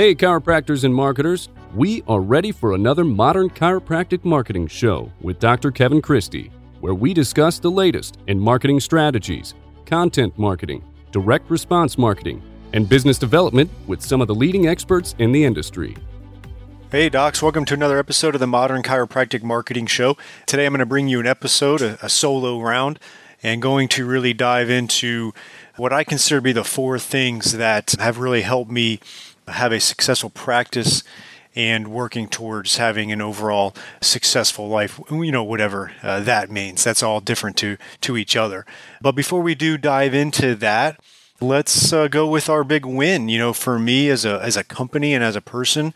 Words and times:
Hey, 0.00 0.14
chiropractors 0.14 0.84
and 0.84 0.94
marketers, 0.94 1.50
we 1.74 2.02
are 2.08 2.22
ready 2.22 2.52
for 2.52 2.72
another 2.72 3.04
modern 3.04 3.50
chiropractic 3.50 4.24
marketing 4.24 4.66
show 4.66 5.12
with 5.20 5.38
Dr. 5.38 5.70
Kevin 5.70 6.00
Christie, 6.00 6.50
where 6.80 6.94
we 6.94 7.12
discuss 7.12 7.58
the 7.58 7.70
latest 7.70 8.16
in 8.26 8.40
marketing 8.40 8.80
strategies, 8.80 9.52
content 9.84 10.32
marketing, 10.38 10.82
direct 11.12 11.50
response 11.50 11.98
marketing, 11.98 12.42
and 12.72 12.88
business 12.88 13.18
development 13.18 13.70
with 13.86 14.00
some 14.00 14.22
of 14.22 14.26
the 14.26 14.34
leading 14.34 14.68
experts 14.68 15.14
in 15.18 15.32
the 15.32 15.44
industry. 15.44 15.94
Hey, 16.90 17.10
docs, 17.10 17.42
welcome 17.42 17.66
to 17.66 17.74
another 17.74 17.98
episode 17.98 18.34
of 18.34 18.40
the 18.40 18.46
Modern 18.46 18.82
Chiropractic 18.82 19.42
Marketing 19.42 19.84
Show. 19.84 20.16
Today 20.46 20.64
I'm 20.64 20.72
going 20.72 20.78
to 20.78 20.86
bring 20.86 21.08
you 21.08 21.20
an 21.20 21.26
episode, 21.26 21.82
a, 21.82 21.98
a 22.02 22.08
solo 22.08 22.58
round, 22.58 22.98
and 23.42 23.60
going 23.60 23.86
to 23.88 24.06
really 24.06 24.32
dive 24.32 24.70
into 24.70 25.34
what 25.76 25.92
I 25.92 26.04
consider 26.04 26.38
to 26.38 26.42
be 26.42 26.52
the 26.52 26.64
four 26.64 26.98
things 26.98 27.52
that 27.52 27.94
have 27.98 28.18
really 28.18 28.42
helped 28.42 28.70
me 28.70 29.00
have 29.50 29.72
a 29.72 29.80
successful 29.80 30.30
practice 30.30 31.02
and 31.54 31.88
working 31.88 32.28
towards 32.28 32.76
having 32.76 33.10
an 33.10 33.20
overall 33.20 33.74
successful 34.00 34.68
life 34.68 35.00
you 35.10 35.32
know 35.32 35.42
whatever 35.42 35.92
uh, 36.02 36.20
that 36.20 36.50
means. 36.50 36.84
That's 36.84 37.02
all 37.02 37.20
different 37.20 37.56
to 37.58 37.76
to 38.02 38.16
each 38.16 38.36
other. 38.36 38.64
But 39.00 39.12
before 39.12 39.42
we 39.42 39.54
do 39.54 39.76
dive 39.76 40.14
into 40.14 40.54
that 40.56 41.00
let's 41.40 41.90
uh, 41.92 42.06
go 42.06 42.26
with 42.26 42.50
our 42.50 42.62
big 42.62 42.84
win. 42.84 43.28
You 43.28 43.38
know 43.38 43.52
for 43.52 43.78
me 43.78 44.08
as 44.10 44.24
a 44.24 44.40
as 44.42 44.56
a 44.56 44.64
company 44.64 45.14
and 45.14 45.24
as 45.24 45.36
a 45.36 45.40
person 45.40 45.94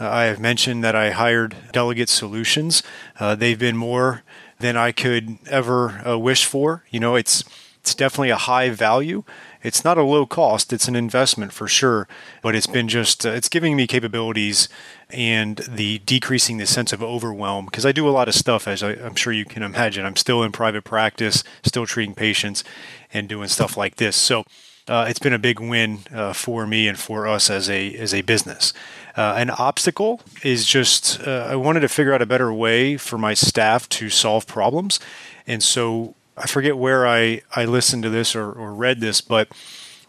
uh, 0.00 0.08
i 0.08 0.24
have 0.24 0.40
mentioned 0.40 0.82
that 0.82 0.96
i 0.96 1.10
hired 1.10 1.56
delegate 1.72 2.08
solutions. 2.08 2.82
Uh, 3.20 3.34
they've 3.34 3.58
been 3.58 3.76
more 3.76 4.22
than 4.58 4.76
i 4.76 4.90
could 4.92 5.38
ever 5.48 6.06
uh, 6.06 6.18
wish 6.18 6.44
for. 6.44 6.84
You 6.90 7.00
know 7.00 7.14
it's 7.14 7.44
it's 7.80 7.94
definitely 7.94 8.30
a 8.30 8.36
high 8.36 8.70
value 8.70 9.22
it's 9.62 9.84
not 9.84 9.98
a 9.98 10.02
low 10.02 10.26
cost 10.26 10.72
it's 10.72 10.88
an 10.88 10.96
investment 10.96 11.52
for 11.52 11.68
sure 11.68 12.08
but 12.42 12.54
it's 12.54 12.66
been 12.66 12.88
just 12.88 13.26
uh, 13.26 13.30
it's 13.30 13.48
giving 13.48 13.76
me 13.76 13.86
capabilities 13.86 14.68
and 15.10 15.58
the 15.68 15.98
decreasing 16.00 16.56
the 16.56 16.66
sense 16.66 16.92
of 16.92 17.02
overwhelm 17.02 17.64
because 17.66 17.86
i 17.86 17.92
do 17.92 18.08
a 18.08 18.10
lot 18.10 18.28
of 18.28 18.34
stuff 18.34 18.66
as 18.66 18.82
I, 18.82 18.92
i'm 18.92 19.14
sure 19.14 19.32
you 19.32 19.44
can 19.44 19.62
imagine. 19.62 20.04
I'm 20.06 20.16
still 20.16 20.42
in 20.42 20.52
private 20.52 20.84
practice 20.84 21.44
still 21.62 21.86
treating 21.86 22.14
patients 22.14 22.64
and 23.12 23.28
doing 23.28 23.48
stuff 23.48 23.76
like 23.76 23.96
this. 23.96 24.16
So 24.16 24.44
uh, 24.88 25.06
it's 25.08 25.18
been 25.18 25.32
a 25.32 25.38
big 25.38 25.60
win 25.60 26.00
uh, 26.14 26.32
for 26.32 26.66
me 26.66 26.86
and 26.88 26.98
for 26.98 27.26
us 27.26 27.50
as 27.50 27.68
a 27.68 27.94
as 27.96 28.14
a 28.14 28.22
business. 28.22 28.72
Uh, 29.16 29.34
an 29.36 29.50
obstacle 29.50 30.20
is 30.42 30.66
just 30.66 31.20
uh, 31.26 31.48
I 31.50 31.56
wanted 31.56 31.80
to 31.80 31.88
figure 31.88 32.12
out 32.14 32.22
a 32.22 32.26
better 32.26 32.52
way 32.52 32.96
for 32.96 33.18
my 33.18 33.34
staff 33.34 33.88
to 33.90 34.10
solve 34.10 34.46
problems, 34.46 35.00
and 35.46 35.62
so 35.62 36.14
I 36.36 36.46
forget 36.46 36.76
where 36.76 37.06
I, 37.06 37.42
I 37.54 37.64
listened 37.64 38.02
to 38.02 38.10
this 38.10 38.36
or, 38.36 38.52
or 38.52 38.74
read 38.74 39.00
this, 39.00 39.20
but 39.20 39.54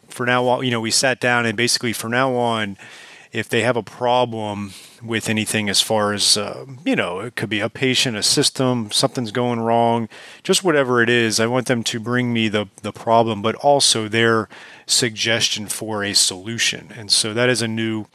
for 0.09 0.25
now 0.25 0.45
on, 0.47 0.65
you 0.65 0.71
know, 0.71 0.81
we 0.81 0.91
sat 0.91 1.19
down 1.19 1.45
and 1.45 1.55
basically 1.55 1.93
from 1.93 2.11
now 2.11 2.35
on, 2.35 2.77
if 3.31 3.49
they 3.49 3.61
have 3.61 3.77
a 3.77 3.83
problem 3.83 4.73
with 5.03 5.29
anything 5.29 5.69
as 5.69 5.81
far 5.81 6.13
as, 6.13 6.37
uh, 6.37 6.65
you 6.85 6.95
know, 6.95 7.19
it 7.19 7.35
could 7.35 7.49
be 7.49 7.59
a 7.59 7.69
patient, 7.69 8.17
a 8.17 8.23
system, 8.23 8.89
something's 8.91 9.31
going 9.31 9.59
wrong, 9.59 10.09
just 10.43 10.63
whatever 10.63 11.01
it 11.01 11.09
is, 11.09 11.39
I 11.39 11.45
want 11.45 11.67
them 11.67 11.83
to 11.83 11.99
bring 11.99 12.33
me 12.33 12.47
the, 12.47 12.67
the 12.81 12.93
problem, 12.93 13.41
but 13.41 13.55
also 13.55 14.07
their 14.07 14.49
suggestion 14.85 15.67
for 15.67 16.03
a 16.03 16.13
solution. 16.13 16.91
And 16.95 17.11
so 17.11 17.33
that 17.33 17.49
is 17.49 17.61
a 17.61 17.67
new 17.67 18.07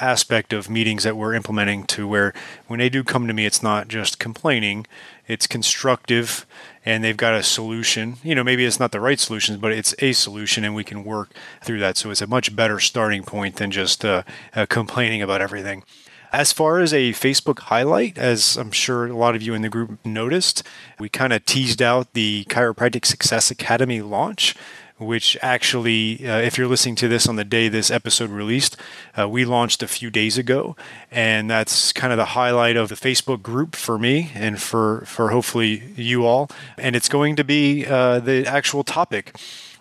aspect 0.00 0.52
of 0.52 0.70
meetings 0.70 1.04
that 1.04 1.16
we're 1.16 1.34
implementing 1.34 1.84
to 1.84 2.08
where 2.08 2.32
when 2.66 2.78
they 2.78 2.88
do 2.88 3.04
come 3.04 3.26
to 3.26 3.32
me, 3.32 3.46
it's 3.46 3.62
not 3.62 3.88
just 3.88 4.18
complaining, 4.18 4.86
it's 5.28 5.46
constructive 5.46 6.46
and 6.84 7.04
they've 7.04 7.16
got 7.16 7.34
a 7.34 7.42
solution. 7.42 8.16
You 8.22 8.34
know, 8.34 8.42
maybe 8.42 8.64
it's 8.64 8.80
not 8.80 8.92
the 8.92 9.00
right 9.00 9.20
solution, 9.20 9.58
but 9.58 9.72
it's 9.72 9.94
a 9.98 10.12
solution 10.12 10.64
and 10.64 10.74
we 10.74 10.84
can 10.84 11.04
work 11.04 11.30
through 11.62 11.80
that. 11.80 11.96
So 11.96 12.10
it's 12.10 12.22
a 12.22 12.26
much 12.26 12.54
better 12.56 12.80
starting 12.80 13.22
point 13.22 13.56
than 13.56 13.70
just 13.70 14.04
uh, 14.04 14.22
uh, 14.54 14.66
complaining 14.66 15.22
about 15.22 15.40
everything. 15.40 15.84
As 16.32 16.50
far 16.50 16.80
as 16.80 16.94
a 16.94 17.12
Facebook 17.12 17.58
highlight, 17.58 18.16
as 18.16 18.56
I'm 18.56 18.70
sure 18.70 19.06
a 19.06 19.14
lot 19.14 19.36
of 19.36 19.42
you 19.42 19.52
in 19.52 19.60
the 19.60 19.68
group 19.68 19.98
noticed, 20.02 20.62
we 20.98 21.10
kind 21.10 21.30
of 21.30 21.44
teased 21.44 21.82
out 21.82 22.14
the 22.14 22.46
Chiropractic 22.48 23.04
Success 23.04 23.50
Academy 23.50 24.00
launch 24.00 24.56
which 25.04 25.36
actually, 25.42 26.26
uh, 26.26 26.38
if 26.38 26.56
you're 26.56 26.68
listening 26.68 26.94
to 26.96 27.08
this 27.08 27.26
on 27.26 27.36
the 27.36 27.44
day 27.44 27.68
this 27.68 27.90
episode 27.90 28.30
released, 28.30 28.76
uh, 29.18 29.28
we 29.28 29.44
launched 29.44 29.82
a 29.82 29.88
few 29.88 30.10
days 30.10 30.38
ago, 30.38 30.76
and 31.10 31.50
that's 31.50 31.92
kind 31.92 32.12
of 32.12 32.16
the 32.16 32.26
highlight 32.26 32.76
of 32.76 32.88
the 32.88 32.94
Facebook 32.94 33.42
group 33.42 33.76
for 33.76 33.98
me 33.98 34.30
and 34.34 34.60
for 34.60 35.04
for 35.06 35.30
hopefully 35.30 35.92
you 35.96 36.24
all. 36.24 36.50
And 36.78 36.96
it's 36.96 37.08
going 37.08 37.36
to 37.36 37.44
be 37.44 37.86
uh, 37.86 38.20
the 38.20 38.46
actual 38.46 38.84
topic 38.84 39.36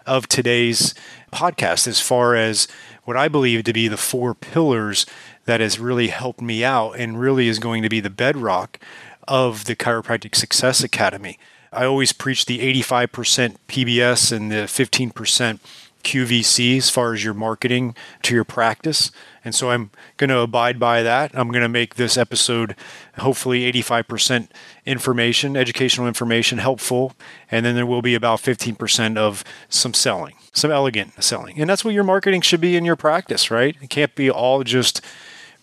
of 0.05 0.27
today's 0.27 0.93
podcast, 1.31 1.87
as 1.87 1.99
far 1.99 2.35
as 2.35 2.67
what 3.03 3.17
I 3.17 3.27
believe 3.27 3.63
to 3.63 3.73
be 3.73 3.87
the 3.87 3.97
four 3.97 4.33
pillars 4.33 5.05
that 5.45 5.59
has 5.59 5.79
really 5.79 6.07
helped 6.07 6.41
me 6.41 6.63
out 6.63 6.93
and 6.93 7.19
really 7.19 7.47
is 7.47 7.59
going 7.59 7.83
to 7.83 7.89
be 7.89 7.99
the 7.99 8.09
bedrock 8.09 8.79
of 9.27 9.65
the 9.65 9.75
Chiropractic 9.75 10.35
Success 10.35 10.83
Academy. 10.83 11.39
I 11.73 11.85
always 11.85 12.11
preach 12.11 12.45
the 12.45 12.59
85% 12.81 13.55
PBS 13.69 14.31
and 14.35 14.51
the 14.51 14.65
15% 14.65 15.59
QVC 16.03 16.77
as 16.77 16.89
far 16.89 17.13
as 17.13 17.23
your 17.23 17.33
marketing 17.33 17.95
to 18.23 18.33
your 18.33 18.43
practice. 18.43 19.11
And 19.45 19.55
so 19.55 19.69
I'm 19.69 19.91
going 20.17 20.29
to 20.29 20.39
abide 20.39 20.79
by 20.79 21.01
that. 21.01 21.31
I'm 21.33 21.49
going 21.49 21.61
to 21.61 21.69
make 21.69 21.95
this 21.95 22.17
episode 22.17 22.75
hopefully 23.19 23.71
85% 23.71 24.49
information, 24.85 25.55
educational 25.55 26.07
information, 26.07 26.57
helpful. 26.57 27.13
And 27.49 27.65
then 27.65 27.75
there 27.75 27.85
will 27.85 28.01
be 28.01 28.15
about 28.15 28.39
15% 28.39 29.17
of 29.17 29.43
some 29.69 29.93
selling, 29.93 30.35
some 30.51 30.71
elegant 30.71 31.23
selling. 31.23 31.59
And 31.59 31.69
that's 31.69 31.85
what 31.85 31.93
your 31.93 32.03
marketing 32.03 32.41
should 32.41 32.61
be 32.61 32.75
in 32.75 32.83
your 32.83 32.97
practice, 32.97 33.49
right? 33.49 33.77
It 33.81 33.89
can't 33.89 34.13
be 34.15 34.29
all 34.29 34.63
just 34.63 35.01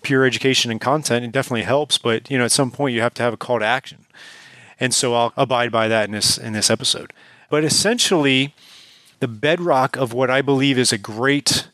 pure 0.02 0.24
education 0.24 0.70
and 0.70 0.80
content. 0.80 1.24
It 1.24 1.32
definitely 1.32 1.64
helps, 1.64 1.98
but 1.98 2.30
you 2.30 2.38
know, 2.38 2.44
at 2.44 2.52
some 2.52 2.70
point 2.70 2.94
you 2.94 3.02
have 3.02 3.14
to 3.14 3.22
have 3.22 3.34
a 3.34 3.38
call 3.38 3.58
to 3.58 3.64
action 3.64 4.06
and 4.80 4.94
so 4.94 5.14
I'll 5.14 5.32
abide 5.36 5.72
by 5.72 5.88
that 5.88 6.06
in 6.06 6.12
this 6.12 6.38
in 6.38 6.52
this 6.52 6.70
episode. 6.70 7.12
But 7.50 7.64
essentially, 7.64 8.54
the 9.20 9.28
bedrock 9.28 9.96
of 9.96 10.12
what 10.12 10.30
I 10.30 10.42
believe 10.42 10.78
is 10.78 10.92
a 10.92 10.98
great 10.98 11.68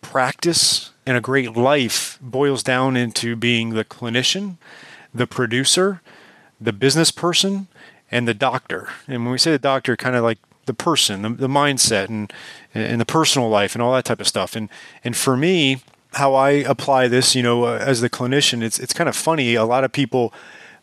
practice 0.00 0.90
and 1.06 1.16
a 1.16 1.20
great 1.20 1.56
life 1.56 2.18
boils 2.20 2.62
down 2.62 2.96
into 2.96 3.34
being 3.34 3.70
the 3.70 3.84
clinician, 3.84 4.56
the 5.12 5.26
producer, 5.26 6.00
the 6.60 6.72
business 6.72 7.10
person, 7.10 7.66
and 8.10 8.28
the 8.28 8.34
doctor. 8.34 8.90
And 9.08 9.24
when 9.24 9.32
we 9.32 9.38
say 9.38 9.50
the 9.50 9.58
doctor, 9.58 9.96
kind 9.96 10.14
of 10.14 10.22
like 10.22 10.38
the 10.66 10.74
person, 10.74 11.22
the, 11.22 11.30
the 11.30 11.48
mindset, 11.48 12.08
and 12.08 12.32
and 12.74 13.00
the 13.00 13.06
personal 13.06 13.48
life, 13.48 13.74
and 13.74 13.82
all 13.82 13.92
that 13.94 14.04
type 14.04 14.20
of 14.20 14.28
stuff. 14.28 14.54
And 14.54 14.68
and 15.02 15.16
for 15.16 15.36
me, 15.36 15.82
how 16.14 16.34
I 16.34 16.50
apply 16.50 17.08
this, 17.08 17.34
you 17.34 17.42
know, 17.42 17.64
uh, 17.64 17.78
as 17.80 18.00
the 18.00 18.10
clinician, 18.10 18.62
it's 18.62 18.78
it's 18.78 18.92
kind 18.92 19.08
of 19.08 19.16
funny. 19.16 19.54
A 19.54 19.64
lot 19.64 19.84
of 19.84 19.92
people 19.92 20.32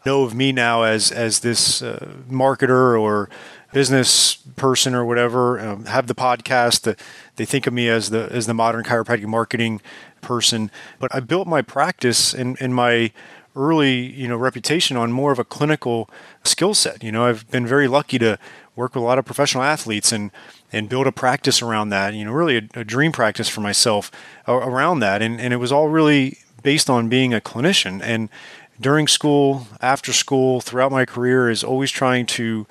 know 0.05 0.23
of 0.23 0.33
me 0.33 0.51
now 0.51 0.83
as 0.83 1.11
as 1.11 1.39
this 1.39 1.81
uh, 1.81 2.13
marketer 2.29 2.99
or 2.99 3.29
business 3.71 4.35
person 4.55 4.95
or 4.95 5.05
whatever. 5.05 5.59
Um, 5.59 5.85
have 5.85 6.07
the 6.07 6.15
podcast. 6.15 6.81
The, 6.81 6.95
they 7.35 7.45
think 7.45 7.67
of 7.67 7.73
me 7.73 7.87
as 7.87 8.09
the 8.09 8.29
as 8.31 8.47
the 8.47 8.53
modern 8.53 8.83
chiropractic 8.83 9.25
marketing 9.25 9.81
person. 10.21 10.71
But 10.99 11.13
I 11.13 11.19
built 11.19 11.47
my 11.47 11.61
practice 11.61 12.33
and 12.33 12.57
in 12.59 12.73
my 12.73 13.11
early 13.55 14.13
you 14.13 14.27
know 14.27 14.37
reputation 14.37 14.95
on 14.95 15.11
more 15.11 15.31
of 15.31 15.39
a 15.39 15.43
clinical 15.43 16.09
skill 16.43 16.73
set. 16.73 17.03
You 17.03 17.11
know, 17.11 17.25
I've 17.25 17.49
been 17.51 17.67
very 17.67 17.87
lucky 17.87 18.19
to 18.19 18.37
work 18.75 18.95
with 18.95 19.03
a 19.03 19.05
lot 19.05 19.19
of 19.19 19.25
professional 19.25 19.63
athletes 19.63 20.11
and 20.11 20.31
and 20.71 20.87
build 20.87 21.07
a 21.07 21.11
practice 21.11 21.61
around 21.61 21.89
that. 21.89 22.13
You 22.13 22.25
know, 22.25 22.31
really 22.31 22.57
a, 22.57 22.79
a 22.79 22.83
dream 22.83 23.11
practice 23.11 23.49
for 23.49 23.61
myself 23.61 24.11
around 24.47 24.99
that. 24.99 25.21
And 25.21 25.39
and 25.39 25.53
it 25.53 25.57
was 25.57 25.71
all 25.71 25.89
really 25.89 26.39
based 26.61 26.89
on 26.89 27.09
being 27.09 27.33
a 27.33 27.39
clinician 27.39 28.01
and 28.03 28.29
during 28.79 29.07
school, 29.07 29.67
after 29.81 30.13
school, 30.13 30.61
throughout 30.61 30.91
my 30.91 31.05
career 31.05 31.49
is 31.49 31.63
always 31.63 31.91
trying 31.91 32.25
to 32.25 32.65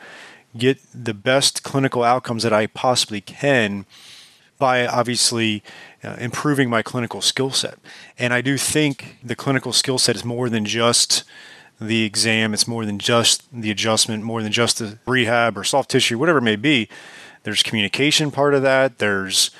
get 0.56 0.78
the 0.94 1.14
best 1.14 1.62
clinical 1.62 2.02
outcomes 2.02 2.42
that 2.42 2.52
I 2.52 2.66
possibly 2.66 3.20
can 3.20 3.84
by 4.58 4.86
obviously 4.86 5.62
uh, 6.02 6.16
improving 6.18 6.68
my 6.68 6.82
clinical 6.82 7.20
skill 7.20 7.50
set. 7.50 7.78
And 8.18 8.32
I 8.32 8.40
do 8.40 8.56
think 8.56 9.18
the 9.22 9.36
clinical 9.36 9.72
skill 9.72 9.98
set 9.98 10.16
is 10.16 10.24
more 10.24 10.48
than 10.48 10.64
just 10.64 11.24
the 11.80 12.02
exam, 12.02 12.54
it's 12.54 12.66
more 12.66 12.84
than 12.84 12.98
just 12.98 13.44
the 13.52 13.70
adjustment, 13.70 14.24
more 14.24 14.42
than 14.42 14.50
just 14.50 14.78
the 14.78 14.98
rehab 15.06 15.56
or 15.56 15.62
soft 15.62 15.90
tissue, 15.90 16.18
whatever 16.18 16.38
it 16.38 16.42
may 16.42 16.56
be. 16.56 16.88
There's 17.44 17.62
communication 17.62 18.32
part 18.32 18.54
of 18.54 18.62
that, 18.62 18.98
there's 18.98 19.50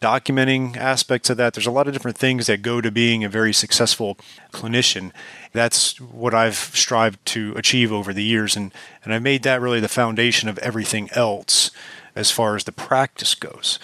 documenting 0.00 0.76
aspects 0.76 1.30
of 1.30 1.36
that. 1.36 1.54
There's 1.54 1.66
a 1.66 1.70
lot 1.70 1.86
of 1.86 1.92
different 1.92 2.18
things 2.18 2.46
that 2.46 2.62
go 2.62 2.80
to 2.80 2.90
being 2.90 3.24
a 3.24 3.28
very 3.28 3.52
successful 3.52 4.16
clinician. 4.52 5.12
That's 5.52 6.00
what 6.00 6.34
I've 6.34 6.56
strived 6.56 7.24
to 7.26 7.54
achieve 7.56 7.92
over 7.92 8.12
the 8.12 8.22
years, 8.24 8.56
and, 8.56 8.72
and 9.04 9.14
I 9.14 9.18
made 9.18 9.42
that 9.44 9.60
really 9.60 9.80
the 9.80 9.88
foundation 9.88 10.48
of 10.48 10.58
everything 10.58 11.08
else 11.12 11.70
as 12.14 12.30
far 12.30 12.56
as 12.56 12.64
the 12.64 12.72
practice 12.72 13.34
goes. 13.34 13.78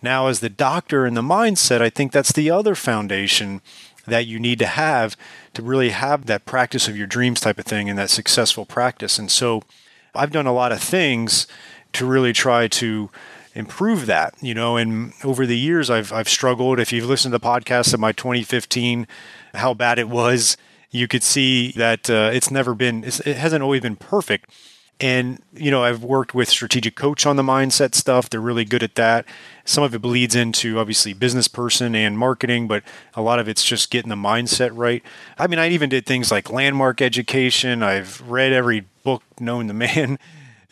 Now, 0.00 0.26
as 0.26 0.40
the 0.40 0.48
doctor 0.48 1.06
and 1.06 1.16
the 1.16 1.22
mindset, 1.22 1.80
I 1.80 1.90
think 1.90 2.10
that's 2.10 2.32
the 2.32 2.50
other 2.50 2.74
foundation 2.74 3.60
that 4.06 4.26
you 4.26 4.40
need 4.40 4.58
to 4.58 4.66
have 4.66 5.16
to 5.54 5.62
really 5.62 5.90
have 5.90 6.26
that 6.26 6.44
practice 6.44 6.88
of 6.88 6.96
your 6.96 7.06
dreams 7.06 7.40
type 7.40 7.58
of 7.58 7.64
thing 7.64 7.88
and 7.88 7.98
that 7.98 8.10
successful 8.10 8.66
practice. 8.66 9.18
And 9.18 9.30
so 9.30 9.62
I've 10.14 10.32
done 10.32 10.46
a 10.46 10.52
lot 10.52 10.72
of 10.72 10.82
things 10.82 11.46
to 11.92 12.06
really 12.06 12.32
try 12.32 12.66
to 12.66 13.10
improve 13.54 14.06
that, 14.06 14.34
you 14.40 14.54
know, 14.54 14.76
and 14.76 15.12
over 15.24 15.46
the 15.46 15.58
years 15.58 15.90
I've 15.90 16.12
I've 16.12 16.28
struggled. 16.28 16.80
If 16.80 16.92
you've 16.92 17.06
listened 17.06 17.32
to 17.32 17.38
the 17.38 17.44
podcast 17.44 17.92
of 17.94 18.00
my 18.00 18.12
2015, 18.12 19.06
how 19.54 19.74
bad 19.74 19.98
it 19.98 20.08
was, 20.08 20.56
you 20.90 21.08
could 21.08 21.22
see 21.22 21.72
that 21.72 22.08
uh, 22.08 22.30
it's 22.32 22.50
never 22.50 22.74
been 22.74 23.04
it 23.04 23.36
hasn't 23.36 23.62
always 23.62 23.80
been 23.80 23.96
perfect. 23.96 24.50
And 25.00 25.42
you 25.52 25.70
know, 25.70 25.82
I've 25.82 26.04
worked 26.04 26.34
with 26.34 26.48
strategic 26.48 26.94
coach 26.94 27.26
on 27.26 27.36
the 27.36 27.42
mindset 27.42 27.94
stuff. 27.94 28.30
They're 28.30 28.40
really 28.40 28.64
good 28.64 28.82
at 28.82 28.94
that. 28.94 29.26
Some 29.64 29.82
of 29.82 29.94
it 29.94 30.00
bleeds 30.00 30.34
into 30.34 30.78
obviously 30.78 31.12
business 31.12 31.48
person 31.48 31.94
and 31.94 32.16
marketing, 32.16 32.68
but 32.68 32.84
a 33.14 33.22
lot 33.22 33.38
of 33.38 33.48
it's 33.48 33.64
just 33.64 33.90
getting 33.90 34.10
the 34.10 34.16
mindset 34.16 34.70
right. 34.74 35.02
I 35.38 35.46
mean, 35.46 35.58
I 35.58 35.68
even 35.70 35.88
did 35.88 36.06
things 36.06 36.30
like 36.30 36.50
landmark 36.50 37.02
education. 37.02 37.82
I've 37.82 38.20
read 38.22 38.52
every 38.52 38.86
book 39.02 39.22
known 39.40 39.66
to 39.68 39.74
man 39.74 40.18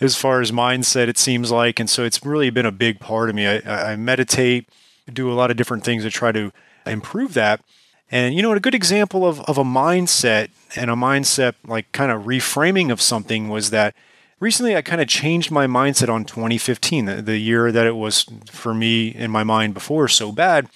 as 0.01 0.17
far 0.17 0.41
as 0.41 0.51
mindset, 0.51 1.09
it 1.09 1.19
seems 1.19 1.51
like. 1.51 1.79
And 1.79 1.89
so 1.89 2.05
it's 2.05 2.25
really 2.25 2.51
been 2.51 2.67
a 2.67 2.73
big 2.73 3.01
part 3.01 3.29
of 3.29 3.35
me. 3.35 3.47
I, 3.47 3.93
I 3.93 3.97
meditate, 3.97 4.69
do 5.13 5.31
a 5.31 5.35
lot 5.35 5.51
of 5.51 5.57
different 5.57 5.85
things 5.85 6.05
to 6.05 6.11
try 6.11 6.33
to 6.33 6.53
improve 6.87 7.35
that. 7.35 7.61
And 8.11 8.35
you 8.35 8.43
know, 8.43 8.53
a 8.53 8.61
good 8.61 8.75
example 8.75 9.27
of, 9.27 9.41
of 9.43 9.59
a 9.59 9.65
mindset 9.65 10.49
and 10.75 10.91
a 10.91 10.95
mindset 10.95 11.55
like 11.67 11.91
kind 11.93 12.11
of 12.11 12.25
reframing 12.25 12.91
of 12.91 13.01
something 13.01 13.49
was 13.49 13.71
that 13.71 13.95
recently 14.41 14.75
I 14.77 14.83
kind 14.83 15.01
of 15.01 15.07
changed 15.07 15.51
my 15.51 15.67
mindset 15.67 16.09
on 16.09 16.25
2015, 16.25 17.05
the, 17.05 17.23
the 17.23 17.39
year 17.39 17.71
that 17.71 17.87
it 17.87 17.95
was 17.95 18.27
for 18.47 18.75
me 18.75 19.09
in 19.09 19.31
my 19.31 19.45
mind 19.45 19.75
before 19.75 20.09
so 20.09 20.33
bad. 20.33 20.69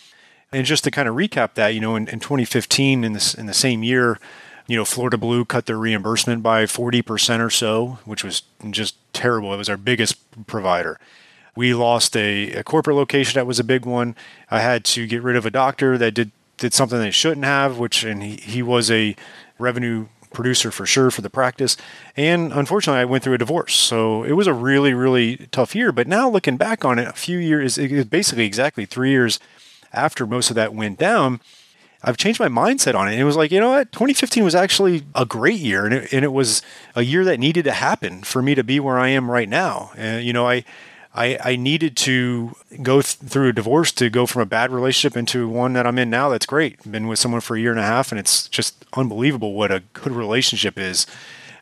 And 0.52 0.64
just 0.64 0.84
to 0.84 0.92
kind 0.92 1.08
of 1.08 1.16
recap 1.16 1.54
that, 1.54 1.68
you 1.68 1.80
know, 1.80 1.96
in, 1.96 2.06
in 2.06 2.20
2015, 2.20 3.02
in 3.02 3.12
this 3.12 3.34
in 3.34 3.46
the 3.46 3.54
same 3.54 3.82
year, 3.82 4.20
you 4.66 4.76
know, 4.76 4.84
Florida 4.84 5.18
Blue 5.18 5.44
cut 5.44 5.66
their 5.66 5.78
reimbursement 5.78 6.42
by 6.42 6.64
40% 6.64 7.44
or 7.44 7.50
so, 7.50 7.98
which 8.04 8.24
was 8.24 8.42
just 8.70 8.96
terrible. 9.12 9.52
It 9.52 9.58
was 9.58 9.68
our 9.68 9.76
biggest 9.76 10.46
provider. 10.46 10.98
We 11.54 11.74
lost 11.74 12.16
a, 12.16 12.52
a, 12.52 12.64
corporate 12.64 12.96
location 12.96 13.34
that 13.34 13.46
was 13.46 13.60
a 13.60 13.64
big 13.64 13.86
one. 13.86 14.16
I 14.50 14.60
had 14.60 14.84
to 14.86 15.06
get 15.06 15.22
rid 15.22 15.36
of 15.36 15.46
a 15.46 15.50
doctor 15.50 15.96
that 15.98 16.12
did 16.12 16.32
did 16.56 16.72
something 16.72 16.98
they 16.98 17.10
shouldn't 17.10 17.44
have, 17.44 17.78
which 17.78 18.04
and 18.04 18.22
he, 18.22 18.36
he 18.36 18.62
was 18.62 18.90
a 18.90 19.16
revenue 19.58 20.06
producer 20.32 20.70
for 20.70 20.84
sure 20.84 21.10
for 21.10 21.22
the 21.22 21.30
practice. 21.30 21.76
And 22.16 22.52
unfortunately, 22.52 23.00
I 23.00 23.04
went 23.06 23.24
through 23.24 23.34
a 23.34 23.38
divorce. 23.38 23.74
So 23.74 24.24
it 24.24 24.32
was 24.32 24.46
a 24.46 24.52
really, 24.52 24.92
really 24.92 25.48
tough 25.52 25.74
year. 25.74 25.92
But 25.92 26.06
now 26.06 26.28
looking 26.28 26.56
back 26.56 26.84
on 26.84 26.98
it, 26.98 27.08
a 27.08 27.12
few 27.12 27.38
years, 27.38 27.78
basically 27.78 28.44
exactly 28.44 28.84
three 28.84 29.10
years 29.10 29.40
after 29.92 30.26
most 30.26 30.50
of 30.50 30.56
that 30.56 30.74
went 30.74 30.98
down, 30.98 31.40
I've 32.04 32.16
changed 32.16 32.38
my 32.38 32.48
mindset 32.48 32.94
on 32.94 33.08
it. 33.08 33.12
And 33.12 33.20
it 33.20 33.24
was 33.24 33.36
like, 33.36 33.50
you 33.50 33.58
know 33.58 33.70
what? 33.70 33.90
2015 33.92 34.44
was 34.44 34.54
actually 34.54 35.04
a 35.14 35.24
great 35.24 35.58
year. 35.58 35.86
And 35.86 35.94
it, 35.94 36.12
and 36.12 36.24
it 36.24 36.32
was 36.32 36.62
a 36.94 37.02
year 37.02 37.24
that 37.24 37.40
needed 37.40 37.64
to 37.64 37.72
happen 37.72 38.22
for 38.22 38.42
me 38.42 38.54
to 38.54 38.62
be 38.62 38.78
where 38.78 38.98
I 38.98 39.08
am 39.08 39.30
right 39.30 39.48
now. 39.48 39.90
And, 39.96 40.24
you 40.24 40.32
know, 40.32 40.46
I, 40.46 40.64
I, 41.14 41.38
I 41.42 41.56
needed 41.56 41.96
to 41.98 42.54
go 42.82 43.00
th- 43.00 43.16
through 43.30 43.48
a 43.48 43.52
divorce 43.52 43.92
to 43.92 44.10
go 44.10 44.26
from 44.26 44.42
a 44.42 44.46
bad 44.46 44.70
relationship 44.70 45.16
into 45.16 45.48
one 45.48 45.72
that 45.72 45.86
I'm 45.86 45.98
in 45.98 46.10
now 46.10 46.28
that's 46.28 46.46
great. 46.46 46.90
Been 46.90 47.06
with 47.06 47.18
someone 47.18 47.40
for 47.40 47.56
a 47.56 47.60
year 47.60 47.70
and 47.70 47.80
a 47.80 47.84
half, 47.84 48.12
and 48.12 48.18
it's 48.18 48.48
just 48.48 48.84
unbelievable 48.94 49.54
what 49.54 49.70
a 49.70 49.80
good 49.92 50.12
relationship 50.12 50.78
is 50.78 51.06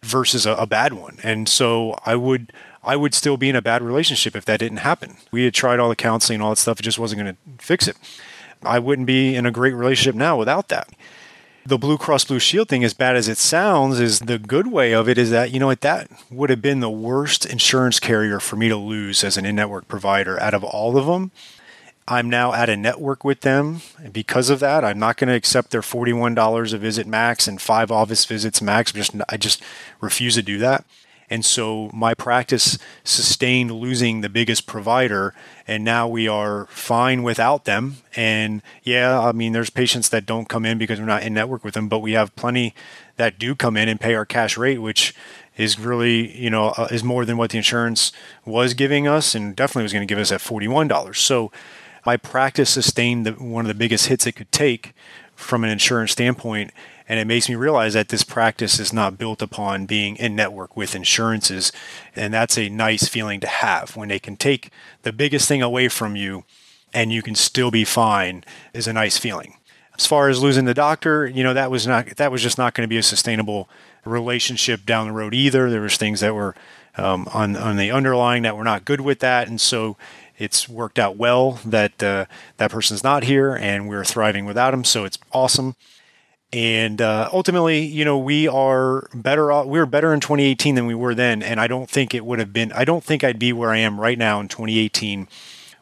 versus 0.02 0.46
a, 0.46 0.52
a 0.54 0.66
bad 0.66 0.94
one. 0.94 1.18
And 1.22 1.48
so 1.48 1.98
I 2.04 2.16
would 2.16 2.52
I 2.82 2.96
would 2.96 3.14
still 3.14 3.36
be 3.36 3.48
in 3.48 3.54
a 3.54 3.62
bad 3.62 3.82
relationship 3.82 4.34
if 4.34 4.44
that 4.46 4.58
didn't 4.58 4.78
happen. 4.78 5.16
We 5.30 5.44
had 5.44 5.54
tried 5.54 5.78
all 5.78 5.88
the 5.88 5.96
counseling 5.96 6.36
and 6.36 6.42
all 6.42 6.50
that 6.50 6.56
stuff, 6.56 6.80
it 6.80 6.82
just 6.82 6.98
wasn't 6.98 7.22
going 7.22 7.36
to 7.36 7.64
fix 7.64 7.86
it. 7.86 7.96
I 8.64 8.78
wouldn't 8.78 9.06
be 9.06 9.34
in 9.34 9.46
a 9.46 9.50
great 9.50 9.74
relationship 9.74 10.14
now 10.14 10.36
without 10.36 10.68
that. 10.68 10.88
The 11.64 11.78
Blue 11.78 11.96
Cross 11.96 12.24
Blue 12.24 12.40
Shield 12.40 12.68
thing, 12.68 12.82
as 12.82 12.92
bad 12.92 13.14
as 13.14 13.28
it 13.28 13.38
sounds, 13.38 14.00
is 14.00 14.20
the 14.20 14.38
good 14.38 14.66
way 14.66 14.92
of 14.92 15.08
it 15.08 15.16
is 15.16 15.30
that, 15.30 15.52
you 15.52 15.60
know 15.60 15.68
what, 15.68 15.80
that 15.82 16.10
would 16.28 16.50
have 16.50 16.60
been 16.60 16.80
the 16.80 16.90
worst 16.90 17.46
insurance 17.46 18.00
carrier 18.00 18.40
for 18.40 18.56
me 18.56 18.68
to 18.68 18.76
lose 18.76 19.22
as 19.22 19.36
an 19.36 19.46
in 19.46 19.54
network 19.54 19.86
provider 19.86 20.40
out 20.40 20.54
of 20.54 20.64
all 20.64 20.96
of 20.96 21.06
them. 21.06 21.30
I'm 22.08 22.28
now 22.28 22.52
at 22.52 22.68
a 22.68 22.76
network 22.76 23.22
with 23.22 23.42
them. 23.42 23.80
And 24.02 24.12
because 24.12 24.50
of 24.50 24.58
that, 24.58 24.84
I'm 24.84 24.98
not 24.98 25.16
going 25.16 25.28
to 25.28 25.36
accept 25.36 25.70
their 25.70 25.82
$41 25.82 26.74
a 26.74 26.78
visit 26.78 27.06
max 27.06 27.46
and 27.46 27.60
five 27.60 27.92
office 27.92 28.24
visits 28.24 28.60
max. 28.60 28.90
Just, 28.90 29.14
I 29.28 29.36
just 29.36 29.62
refuse 30.00 30.34
to 30.34 30.42
do 30.42 30.58
that. 30.58 30.84
And 31.32 31.46
so 31.46 31.88
my 31.94 32.12
practice 32.12 32.76
sustained 33.04 33.70
losing 33.70 34.20
the 34.20 34.28
biggest 34.28 34.66
provider, 34.66 35.32
and 35.66 35.82
now 35.82 36.06
we 36.06 36.28
are 36.28 36.66
fine 36.66 37.22
without 37.22 37.64
them. 37.64 37.96
And 38.14 38.60
yeah, 38.82 39.18
I 39.18 39.32
mean, 39.32 39.52
there's 39.54 39.70
patients 39.70 40.10
that 40.10 40.26
don't 40.26 40.46
come 40.46 40.66
in 40.66 40.76
because 40.76 41.00
we're 41.00 41.06
not 41.06 41.22
in 41.22 41.32
network 41.32 41.64
with 41.64 41.72
them, 41.72 41.88
but 41.88 42.00
we 42.00 42.12
have 42.12 42.36
plenty 42.36 42.74
that 43.16 43.38
do 43.38 43.54
come 43.54 43.78
in 43.78 43.88
and 43.88 43.98
pay 43.98 44.14
our 44.14 44.26
cash 44.26 44.58
rate, 44.58 44.82
which 44.82 45.14
is 45.56 45.78
really, 45.78 46.38
you 46.38 46.50
know, 46.50 46.74
uh, 46.76 46.88
is 46.90 47.02
more 47.02 47.24
than 47.24 47.38
what 47.38 47.48
the 47.48 47.56
insurance 47.56 48.12
was 48.44 48.74
giving 48.74 49.08
us 49.08 49.34
and 49.34 49.56
definitely 49.56 49.84
was 49.84 49.94
going 49.94 50.06
to 50.06 50.14
give 50.14 50.20
us 50.20 50.32
at 50.32 50.40
$41. 50.40 51.16
So 51.16 51.50
my 52.04 52.18
practice 52.18 52.68
sustained 52.68 53.24
the, 53.24 53.32
one 53.32 53.64
of 53.64 53.68
the 53.68 53.74
biggest 53.74 54.08
hits 54.08 54.26
it 54.26 54.32
could 54.32 54.52
take 54.52 54.92
from 55.34 55.64
an 55.64 55.70
insurance 55.70 56.12
standpoint 56.12 56.72
and 57.12 57.20
it 57.20 57.26
makes 57.26 57.46
me 57.46 57.54
realize 57.54 57.92
that 57.92 58.08
this 58.08 58.24
practice 58.24 58.80
is 58.80 58.90
not 58.90 59.18
built 59.18 59.42
upon 59.42 59.84
being 59.84 60.16
in 60.16 60.34
network 60.34 60.78
with 60.78 60.94
insurances. 60.94 61.70
And 62.16 62.32
that's 62.32 62.56
a 62.56 62.70
nice 62.70 63.06
feeling 63.06 63.38
to 63.40 63.46
have 63.46 63.94
when 63.96 64.08
they 64.08 64.18
can 64.18 64.34
take 64.34 64.70
the 65.02 65.12
biggest 65.12 65.46
thing 65.46 65.60
away 65.60 65.88
from 65.88 66.16
you 66.16 66.44
and 66.94 67.12
you 67.12 67.20
can 67.20 67.34
still 67.34 67.70
be 67.70 67.84
fine 67.84 68.44
is 68.72 68.86
a 68.86 68.94
nice 68.94 69.18
feeling. 69.18 69.58
As 69.98 70.06
far 70.06 70.30
as 70.30 70.42
losing 70.42 70.64
the 70.64 70.72
doctor, 70.72 71.26
you 71.26 71.44
know, 71.44 71.52
that 71.52 71.70
was 71.70 71.86
not, 71.86 72.16
that 72.16 72.32
was 72.32 72.42
just 72.42 72.56
not 72.56 72.72
going 72.72 72.86
to 72.86 72.88
be 72.88 72.96
a 72.96 73.02
sustainable 73.02 73.68
relationship 74.06 74.86
down 74.86 75.08
the 75.08 75.12
road 75.12 75.34
either. 75.34 75.68
There 75.68 75.82
was 75.82 75.98
things 75.98 76.20
that 76.20 76.34
were 76.34 76.54
um, 76.96 77.28
on, 77.34 77.56
on 77.56 77.76
the 77.76 77.90
underlying 77.90 78.42
that 78.44 78.56
were 78.56 78.64
not 78.64 78.86
good 78.86 79.02
with 79.02 79.18
that. 79.18 79.48
And 79.48 79.60
so 79.60 79.98
it's 80.38 80.66
worked 80.66 80.98
out 80.98 81.18
well 81.18 81.60
that 81.66 82.02
uh, 82.02 82.24
that 82.56 82.70
person's 82.70 83.04
not 83.04 83.24
here 83.24 83.54
and 83.54 83.86
we're 83.86 84.02
thriving 84.02 84.46
without 84.46 84.72
him. 84.72 84.82
So 84.82 85.04
it's 85.04 85.18
awesome. 85.30 85.76
And 86.52 87.00
uh, 87.00 87.30
ultimately, 87.32 87.80
you 87.80 88.04
know, 88.04 88.18
we 88.18 88.46
are 88.46 89.08
better. 89.14 89.64
We 89.64 89.78
are 89.78 89.86
better 89.86 90.12
in 90.12 90.20
2018 90.20 90.74
than 90.74 90.86
we 90.86 90.94
were 90.94 91.14
then, 91.14 91.42
and 91.42 91.58
I 91.58 91.66
don't 91.66 91.88
think 91.88 92.14
it 92.14 92.26
would 92.26 92.38
have 92.38 92.52
been. 92.52 92.72
I 92.72 92.84
don't 92.84 93.02
think 93.02 93.24
I'd 93.24 93.38
be 93.38 93.54
where 93.54 93.70
I 93.70 93.78
am 93.78 93.98
right 93.98 94.18
now 94.18 94.38
in 94.38 94.48
2018 94.48 95.28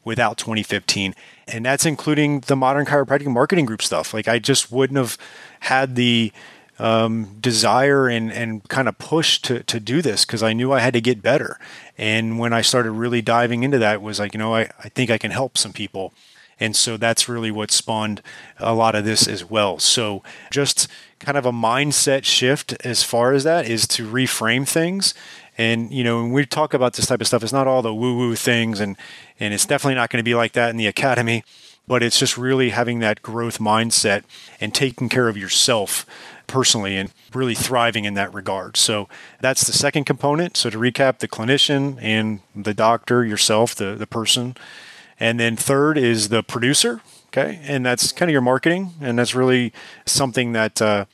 without 0.05 0.39
2015, 0.39 1.15
and 1.49 1.67
that's 1.67 1.85
including 1.85 2.41
the 2.41 2.55
modern 2.55 2.87
chiropractic 2.87 3.27
marketing 3.27 3.67
group 3.67 3.83
stuff. 3.83 4.15
Like 4.15 4.29
I 4.29 4.39
just 4.39 4.71
wouldn't 4.71 4.97
have 4.97 5.19
had 5.61 5.97
the 5.97 6.33
um, 6.79 7.37
desire 7.41 8.09
and 8.09 8.33
and 8.33 8.67
kind 8.69 8.89
of 8.89 8.97
push 8.99 9.41
to 9.43 9.65
to 9.65 9.81
do 9.81 10.01
this 10.01 10.25
because 10.25 10.43
I 10.43 10.53
knew 10.53 10.73
I 10.73 10.79
had 10.79 10.95
to 10.95 11.01
get 11.01 11.21
better. 11.21 11.59
And 11.99 12.39
when 12.39 12.53
I 12.53 12.63
started 12.63 12.93
really 12.93 13.23
diving 13.23 13.65
into 13.65 13.79
that, 13.79 14.01
was 14.01 14.21
like, 14.21 14.35
you 14.35 14.39
know, 14.39 14.55
I, 14.55 14.71
I 14.79 14.89
think 14.89 15.11
I 15.11 15.19
can 15.19 15.33
help 15.33 15.59
some 15.59 15.73
people. 15.73 16.15
And 16.61 16.77
so 16.77 16.97
that's 16.97 17.29
really 17.29 17.51
what 17.51 17.71
spawned 17.71 18.23
a 18.59 18.75
lot 18.75 18.95
of 18.95 19.05
this 19.05 19.27
as 19.27 19.45
well. 19.45 19.79
So 19.79 20.23
just 20.51 20.87
kind 21.19 21.39
of 21.39 21.47
a 21.47 21.53
mindset 21.53 22.25
shift 22.25 22.75
as 22.85 23.03
far 23.03 23.33
as 23.33 23.45
that 23.45 23.67
is 23.67 23.89
to 23.89 24.07
reframe 24.07 24.69
things. 24.69 25.15
And 25.57 25.91
you 25.93 26.05
know, 26.05 26.23
when 26.23 26.33
we 26.33 26.47
talk 26.47 26.75
about 26.75 26.95
this 26.95 27.07
type 27.07 27.21
of 27.21 27.27
stuff, 27.27 27.43
it's 27.43 27.53
not 27.53 27.67
all 27.67 27.83
the 27.83 27.95
woo-woo 27.95 28.35
things, 28.35 28.81
and 28.81 28.97
and 29.39 29.53
it's 29.53 29.67
definitely 29.67 29.97
not 29.97 30.09
going 30.11 30.19
to 30.19 30.29
be 30.29 30.35
like 30.35 30.53
that 30.53 30.71
in 30.71 30.77
the 30.77 30.87
academy. 30.87 31.45
But 31.87 32.03
it's 32.03 32.19
just 32.19 32.39
really 32.39 32.71
having 32.71 33.01
that 33.01 33.21
growth 33.21 33.59
mindset 33.59 34.23
and 34.61 34.73
taking 34.73 35.09
care 35.09 35.29
of 35.29 35.37
yourself 35.37 36.07
personally 36.47 36.97
and 36.97 37.13
really 37.35 37.55
thriving 37.55 38.05
in 38.05 38.15
that 38.15 38.33
regard. 38.33 38.77
So 38.77 39.09
that's 39.41 39.67
the 39.67 39.73
second 39.73 40.05
component. 40.05 40.57
So 40.57 40.71
to 40.71 40.79
recap, 40.79 41.19
the 41.19 41.29
clinician 41.29 41.99
and 42.01 42.41
the 42.55 42.75
doctor, 42.75 43.25
yourself, 43.25 43.75
the, 43.75 43.97
the 43.97 44.07
person, 44.07 44.57
and 45.21 45.39
then 45.39 45.55
third 45.55 45.99
is 45.99 46.31
the 46.31 46.43
producer. 46.43 47.03
Okay. 47.29 47.61
And 47.63 47.87
that's 47.87 48.11
kind 48.11 48.29
of 48.29 48.33
your 48.33 48.43
marketing. 48.43 48.95
And 49.01 49.17
that's 49.19 49.37
really 49.37 49.73
something 50.05 50.53
that 50.53 50.83
uh, 50.83 51.05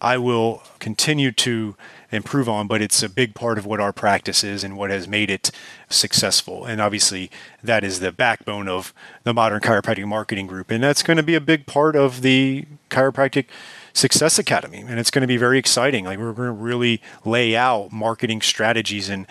I 0.00 0.16
will 0.16 0.62
continue 0.78 1.32
to 1.32 1.74
improve 2.12 2.48
on, 2.48 2.68
but 2.68 2.80
it's 2.80 3.02
a 3.02 3.08
big 3.08 3.34
part 3.34 3.58
of 3.58 3.66
what 3.66 3.80
our 3.80 3.92
practice 3.92 4.44
is 4.44 4.62
and 4.62 4.76
what 4.76 4.90
has 4.90 5.08
made 5.08 5.28
it 5.28 5.50
successful. 5.88 6.64
And 6.64 6.80
obviously, 6.80 7.32
that 7.64 7.82
is 7.82 7.98
the 7.98 8.12
backbone 8.12 8.68
of 8.68 8.94
the 9.24 9.34
modern 9.34 9.60
chiropractic 9.60 10.06
marketing 10.06 10.46
group. 10.46 10.70
And 10.70 10.84
that's 10.84 11.02
going 11.02 11.16
to 11.16 11.22
be 11.24 11.34
a 11.34 11.40
big 11.40 11.66
part 11.66 11.96
of 11.96 12.22
the 12.22 12.64
chiropractic 12.90 13.46
success 13.92 14.38
academy. 14.38 14.84
And 14.86 15.00
it's 15.00 15.10
going 15.10 15.22
to 15.22 15.26
be 15.26 15.36
very 15.36 15.58
exciting. 15.58 16.04
Like, 16.04 16.18
we're 16.18 16.32
going 16.32 16.48
to 16.48 16.52
really 16.52 17.02
lay 17.24 17.56
out 17.56 17.90
marketing 17.90 18.40
strategies 18.42 19.08
and 19.08 19.26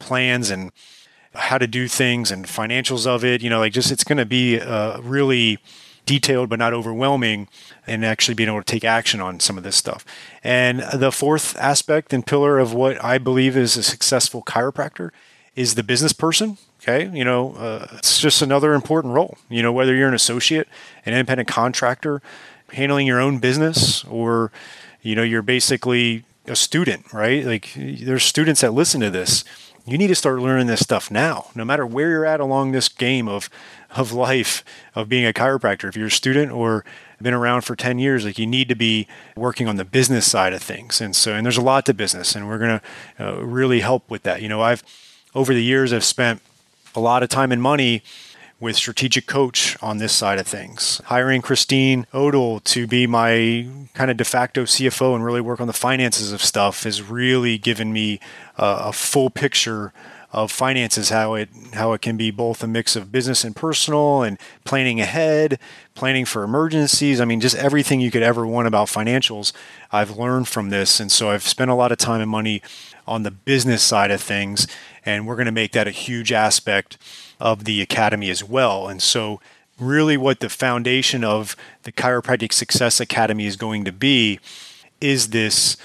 plans 0.00 0.50
and 0.50 0.72
how 1.36 1.58
to 1.58 1.66
do 1.66 1.88
things 1.88 2.30
and 2.30 2.46
financials 2.46 3.06
of 3.06 3.24
it. 3.24 3.42
You 3.42 3.50
know, 3.50 3.58
like 3.58 3.72
just 3.72 3.90
it's 3.90 4.04
going 4.04 4.18
to 4.18 4.26
be 4.26 4.60
uh, 4.60 5.00
really 5.00 5.58
detailed 6.06 6.48
but 6.48 6.58
not 6.58 6.72
overwhelming 6.72 7.48
and 7.86 8.04
actually 8.04 8.34
being 8.34 8.48
able 8.48 8.60
to 8.60 8.64
take 8.64 8.84
action 8.84 9.20
on 9.20 9.40
some 9.40 9.58
of 9.58 9.64
this 9.64 9.76
stuff. 9.76 10.04
And 10.42 10.80
the 10.94 11.10
fourth 11.10 11.56
aspect 11.58 12.12
and 12.12 12.24
pillar 12.24 12.58
of 12.58 12.72
what 12.72 13.02
I 13.04 13.18
believe 13.18 13.56
is 13.56 13.76
a 13.76 13.82
successful 13.82 14.42
chiropractor 14.42 15.10
is 15.56 15.74
the 15.74 15.82
business 15.82 16.12
person. 16.12 16.58
Okay. 16.80 17.10
You 17.12 17.24
know, 17.24 17.54
uh, 17.54 17.88
it's 17.98 18.20
just 18.20 18.40
another 18.40 18.72
important 18.72 19.14
role. 19.14 19.36
You 19.48 19.62
know, 19.62 19.72
whether 19.72 19.94
you're 19.94 20.08
an 20.08 20.14
associate, 20.14 20.68
an 21.04 21.12
independent 21.12 21.48
contractor, 21.48 22.22
handling 22.72 23.06
your 23.06 23.20
own 23.20 23.38
business, 23.38 24.04
or, 24.04 24.52
you 25.02 25.16
know, 25.16 25.22
you're 25.22 25.42
basically 25.42 26.24
a 26.46 26.54
student, 26.54 27.12
right? 27.12 27.44
Like 27.44 27.72
there's 27.76 28.22
students 28.22 28.60
that 28.60 28.72
listen 28.72 29.00
to 29.00 29.10
this 29.10 29.44
you 29.86 29.96
need 29.96 30.08
to 30.08 30.14
start 30.14 30.40
learning 30.40 30.66
this 30.66 30.80
stuff 30.80 31.10
now, 31.10 31.50
no 31.54 31.64
matter 31.64 31.86
where 31.86 32.10
you're 32.10 32.26
at 32.26 32.40
along 32.40 32.72
this 32.72 32.88
game 32.88 33.28
of 33.28 33.48
of 33.94 34.12
life 34.12 34.64
of 34.94 35.08
being 35.08 35.24
a 35.24 35.32
chiropractor. 35.32 35.88
If 35.88 35.96
you're 35.96 36.08
a 36.08 36.10
student 36.10 36.52
or 36.52 36.84
been 37.22 37.32
around 37.32 37.62
for 37.62 37.74
10 37.74 37.98
years, 37.98 38.24
like 38.24 38.38
you 38.38 38.46
need 38.46 38.68
to 38.68 38.74
be 38.74 39.06
working 39.36 39.68
on 39.68 39.76
the 39.76 39.84
business 39.84 40.30
side 40.30 40.52
of 40.52 40.62
things. 40.62 41.00
And 41.00 41.16
so, 41.16 41.32
and 41.32 41.46
there's 41.46 41.56
a 41.56 41.62
lot 41.62 41.86
to 41.86 41.94
business, 41.94 42.34
and 42.34 42.46
we're 42.46 42.58
going 42.58 42.80
to 42.80 43.26
uh, 43.26 43.40
really 43.42 43.80
help 43.80 44.10
with 44.10 44.24
that. 44.24 44.42
You 44.42 44.48
know, 44.48 44.60
I've 44.60 44.82
over 45.34 45.54
the 45.54 45.62
years, 45.62 45.92
I've 45.92 46.04
spent 46.04 46.42
a 46.94 47.00
lot 47.00 47.22
of 47.22 47.28
time 47.28 47.52
and 47.52 47.62
money 47.62 48.02
with 48.58 48.76
strategic 48.76 49.26
coach 49.26 49.76
on 49.82 49.98
this 49.98 50.12
side 50.12 50.38
of 50.38 50.46
things. 50.46 51.00
Hiring 51.06 51.42
Christine 51.42 52.06
Odell 52.14 52.60
to 52.60 52.86
be 52.86 53.06
my 53.06 53.66
kind 53.94 54.10
of 54.10 54.16
de 54.16 54.24
facto 54.24 54.64
CFO 54.64 55.14
and 55.14 55.24
really 55.24 55.40
work 55.40 55.60
on 55.60 55.66
the 55.66 55.72
finances 55.72 56.32
of 56.32 56.42
stuff 56.42 56.84
has 56.84 57.02
really 57.02 57.58
given 57.58 57.92
me 57.92 58.18
a, 58.56 58.76
a 58.86 58.92
full 58.92 59.28
picture 59.28 59.92
of 60.32 60.50
finances, 60.50 61.10
how 61.10 61.34
it 61.34 61.48
how 61.74 61.92
it 61.92 62.02
can 62.02 62.16
be 62.16 62.30
both 62.30 62.62
a 62.62 62.66
mix 62.66 62.96
of 62.96 63.12
business 63.12 63.44
and 63.44 63.54
personal, 63.54 64.22
and 64.22 64.38
planning 64.64 65.00
ahead, 65.00 65.58
planning 65.94 66.24
for 66.24 66.42
emergencies. 66.42 67.20
I 67.20 67.24
mean, 67.24 67.40
just 67.40 67.56
everything 67.56 68.00
you 68.00 68.10
could 68.10 68.22
ever 68.22 68.46
want 68.46 68.68
about 68.68 68.88
financials. 68.88 69.52
I've 69.92 70.16
learned 70.16 70.48
from 70.48 70.70
this, 70.70 71.00
and 71.00 71.10
so 71.10 71.30
I've 71.30 71.42
spent 71.42 71.70
a 71.70 71.74
lot 71.74 71.92
of 71.92 71.98
time 71.98 72.20
and 72.20 72.30
money 72.30 72.62
on 73.06 73.22
the 73.22 73.30
business 73.30 73.82
side 73.82 74.10
of 74.10 74.20
things, 74.20 74.66
and 75.04 75.26
we're 75.26 75.36
going 75.36 75.46
to 75.46 75.52
make 75.52 75.72
that 75.72 75.86
a 75.86 75.92
huge 75.92 76.32
aspect 76.32 76.98
of 77.40 77.64
the 77.64 77.80
academy 77.80 78.30
as 78.30 78.42
well. 78.42 78.88
And 78.88 79.00
so, 79.00 79.40
really, 79.78 80.16
what 80.16 80.40
the 80.40 80.48
foundation 80.48 81.22
of 81.22 81.56
the 81.84 81.92
Chiropractic 81.92 82.52
Success 82.52 83.00
Academy 83.00 83.46
is 83.46 83.56
going 83.56 83.84
to 83.84 83.92
be 83.92 84.40
is 85.00 85.28
this 85.28 85.76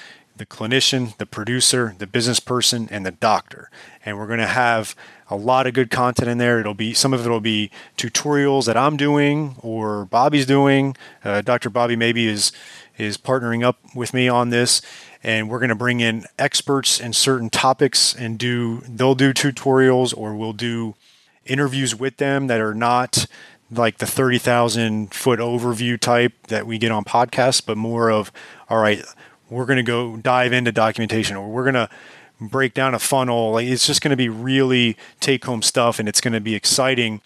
the 0.42 0.46
clinician, 0.48 1.16
the 1.18 1.26
producer, 1.28 1.94
the 2.00 2.08
business 2.08 2.40
person, 2.40 2.88
and 2.90 3.06
the 3.06 3.12
doctor. 3.12 3.70
And 4.04 4.18
we're 4.18 4.26
going 4.26 4.40
to 4.40 4.48
have 4.48 4.96
a 5.30 5.36
lot 5.36 5.68
of 5.68 5.76
good 5.76 5.92
content 5.92 6.28
in 6.28 6.40
there. 6.40 6.60
It'll 6.60 6.74
be 6.74 6.96
some 6.96 7.14
of 7.14 7.24
it 7.24 7.30
will 7.30 7.40
be 7.40 7.70
tutorials 7.96 8.66
that 8.66 8.76
I'm 8.76 8.98
doing 8.98 9.56
or 9.62 10.06
Bobby's 10.06 10.48
doing. 10.48 10.98
Uh, 11.24 11.42
Dr. 11.42 11.70
Bobby 11.70 11.96
maybe 11.96 12.26
is 12.28 12.52
is 12.98 13.20
partnering 13.20 13.64
up 13.64 13.78
with 13.94 14.16
me 14.16 14.28
on 14.28 14.50
this, 14.50 14.82
and 15.24 15.48
we're 15.48 15.60
going 15.60 15.70
to 15.70 15.76
bring 15.76 16.00
in 16.00 16.26
experts 16.40 17.00
in 17.00 17.14
certain 17.14 17.52
topics 17.52 18.16
and 18.16 18.40
do 18.40 18.82
they'll 18.88 19.14
do 19.14 19.34
tutorials 19.34 20.12
or 20.18 20.34
we'll 20.36 20.54
do 20.54 20.96
interviews 21.46 21.96
with 21.96 22.18
them 22.18 22.48
that 22.48 22.60
are 22.60 22.74
not 22.74 23.28
like 23.70 24.00
the 24.00 24.08
30,000 24.08 25.14
foot 25.14 25.40
overview 25.40 26.00
type 26.00 26.34
that 26.48 26.66
we 26.66 26.80
get 26.80 26.92
on 26.92 27.04
podcasts, 27.04 27.64
but 27.64 27.78
more 27.78 28.12
of, 28.12 28.32
all 28.70 28.80
right, 28.80 29.06
we're 29.52 29.66
going 29.66 29.78
to 29.78 29.84
go 29.84 30.16
dive 30.16 30.54
into 30.54 30.72
documentation 30.72 31.36
or 31.36 31.50
we're 31.50 31.70
going 31.70 31.74
to 31.76 31.90
break 32.40 32.74
down 32.74 32.96
a 32.96 33.00
funnel. 33.00 33.52
Like 33.52 33.68
it's 33.68 33.86
just 33.86 34.02
going 34.02 34.12
to 34.12 34.18
be 34.18 34.30
really 34.30 34.98
take 35.20 35.46
home 35.46 35.62
stuff 35.62 36.00
and 36.00 36.10
it's 36.10 36.22
going 36.22 36.34
to 36.34 36.40
be 36.40 36.56
exciting 36.56 37.22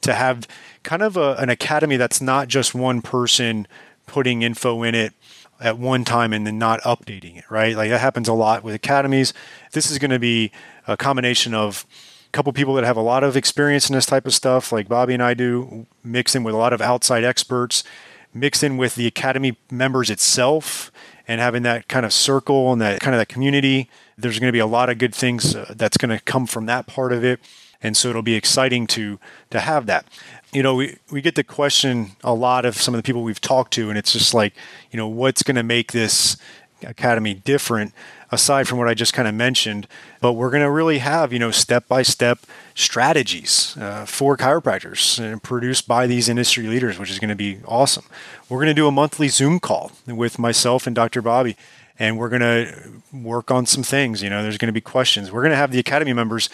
to 0.00 0.14
have 0.14 0.48
kind 0.82 1.02
of 1.02 1.16
a, 1.16 1.34
an 1.34 1.50
academy 1.50 1.96
that's 1.96 2.20
not 2.20 2.48
just 2.48 2.74
one 2.74 3.02
person 3.02 3.68
putting 4.06 4.42
info 4.42 4.82
in 4.82 4.94
it 4.94 5.12
at 5.60 5.78
one 5.78 6.04
time 6.04 6.32
and 6.32 6.46
then 6.46 6.58
not 6.58 6.80
updating 6.80 7.36
it, 7.36 7.44
right? 7.50 7.76
Like 7.76 7.90
that 7.90 8.00
happens 8.00 8.28
a 8.28 8.32
lot 8.32 8.64
with 8.64 8.74
academies. 8.74 9.32
This 9.72 9.90
is 9.90 9.98
going 9.98 10.10
to 10.10 10.18
be 10.18 10.52
a 10.86 10.96
combination 10.96 11.54
of 11.54 11.86
a 12.28 12.30
couple 12.32 12.52
people 12.52 12.74
that 12.74 12.84
have 12.84 12.96
a 12.96 13.02
lot 13.02 13.22
of 13.22 13.36
experience 13.36 13.88
in 13.88 13.94
this 13.94 14.06
type 14.06 14.26
of 14.26 14.34
stuff, 14.34 14.72
like 14.72 14.88
Bobby 14.88 15.14
and 15.14 15.22
I 15.22 15.34
do, 15.34 15.86
mix 16.02 16.34
in 16.34 16.42
with 16.42 16.54
a 16.54 16.58
lot 16.58 16.72
of 16.72 16.80
outside 16.80 17.24
experts, 17.24 17.84
mix 18.32 18.62
in 18.62 18.76
with 18.76 18.94
the 18.94 19.06
academy 19.06 19.58
members 19.70 20.10
itself 20.10 20.90
and 21.28 21.40
having 21.40 21.62
that 21.62 21.88
kind 21.88 22.06
of 22.06 22.12
circle 22.12 22.72
and 22.72 22.80
that 22.80 23.00
kind 23.00 23.14
of 23.14 23.20
that 23.20 23.28
community. 23.28 23.88
There's 24.16 24.38
going 24.38 24.48
to 24.48 24.52
be 24.52 24.60
a 24.60 24.66
lot 24.66 24.88
of 24.88 24.98
good 24.98 25.14
things 25.14 25.54
uh, 25.54 25.74
that's 25.76 25.96
going 25.96 26.16
to 26.16 26.22
come 26.24 26.46
from 26.46 26.66
that 26.66 26.86
part 26.86 27.12
of 27.12 27.24
it, 27.24 27.40
and 27.82 27.96
so 27.96 28.08
it'll 28.08 28.22
be 28.22 28.34
exciting 28.34 28.86
to 28.88 29.18
to 29.50 29.60
have 29.60 29.86
that. 29.86 30.06
You 30.52 30.62
know, 30.62 30.74
we 30.74 30.98
we 31.10 31.20
get 31.20 31.34
the 31.34 31.44
question 31.44 32.12
a 32.24 32.34
lot 32.34 32.64
of 32.64 32.76
some 32.76 32.94
of 32.94 32.98
the 32.98 33.02
people 33.02 33.22
we've 33.22 33.40
talked 33.40 33.72
to, 33.74 33.88
and 33.88 33.98
it's 33.98 34.12
just 34.12 34.34
like, 34.34 34.54
you 34.90 34.96
know, 34.96 35.08
what's 35.08 35.42
going 35.42 35.56
to 35.56 35.62
make 35.62 35.92
this 35.92 36.36
academy 36.82 37.34
different? 37.34 37.92
Aside 38.30 38.66
from 38.68 38.78
what 38.78 38.88
I 38.88 38.94
just 38.94 39.12
kind 39.12 39.28
of 39.28 39.34
mentioned. 39.34 39.86
But 40.20 40.32
we're 40.32 40.50
going 40.50 40.62
to 40.62 40.70
really 40.70 40.98
have, 40.98 41.32
you 41.32 41.38
know, 41.38 41.50
step 41.50 41.86
by 41.88 42.02
step 42.02 42.40
strategies 42.74 43.76
uh, 43.78 44.04
for 44.04 44.36
chiropractors 44.36 45.18
and 45.18 45.42
produced 45.42 45.86
by 45.86 46.06
these 46.06 46.28
industry 46.28 46.66
leaders, 46.66 46.98
which 46.98 47.10
is 47.10 47.18
going 47.18 47.30
to 47.30 47.36
be 47.36 47.58
awesome. 47.66 48.04
We're 48.48 48.58
going 48.58 48.68
to 48.68 48.74
do 48.74 48.86
a 48.86 48.92
monthly 48.92 49.28
Zoom 49.28 49.60
call 49.60 49.92
with 50.06 50.38
myself 50.38 50.86
and 50.86 50.94
Dr. 50.94 51.22
Bobby. 51.22 51.56
And 51.98 52.18
we're 52.18 52.28
going 52.28 52.40
to 52.40 52.92
work 53.12 53.50
on 53.50 53.64
some 53.64 53.82
things. 53.82 54.22
You 54.22 54.28
know, 54.28 54.42
there's 54.42 54.58
going 54.58 54.68
to 54.68 54.72
be 54.72 54.82
questions. 54.82 55.32
We're 55.32 55.40
going 55.40 55.52
to 55.52 55.56
have 55.56 55.70
the 55.70 55.78
Academy 55.78 56.12
members 56.12 56.50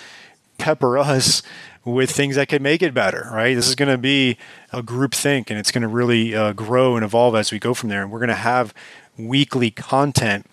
pepper 0.58 0.96
us 0.98 1.42
with 1.84 2.10
things 2.10 2.36
that 2.36 2.48
could 2.48 2.62
make 2.62 2.82
it 2.82 2.94
better, 2.94 3.28
right? 3.32 3.54
This 3.54 3.66
is 3.66 3.74
going 3.74 3.90
to 3.90 3.98
be 3.98 4.36
a 4.72 4.82
group 4.82 5.14
think 5.14 5.50
and 5.50 5.58
it's 5.58 5.72
going 5.72 5.82
to 5.82 5.88
really 5.88 6.34
uh, 6.34 6.52
grow 6.52 6.94
and 6.94 7.04
evolve 7.04 7.34
as 7.34 7.50
we 7.50 7.58
go 7.58 7.74
from 7.74 7.88
there. 7.88 8.02
And 8.02 8.12
we're 8.12 8.20
going 8.20 8.28
to 8.28 8.34
have 8.34 8.72
weekly 9.18 9.70
content 9.70 10.46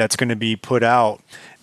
that's 0.00 0.16
going 0.16 0.30
to 0.30 0.36
be 0.36 0.56
put 0.56 0.82
out 0.82 1.20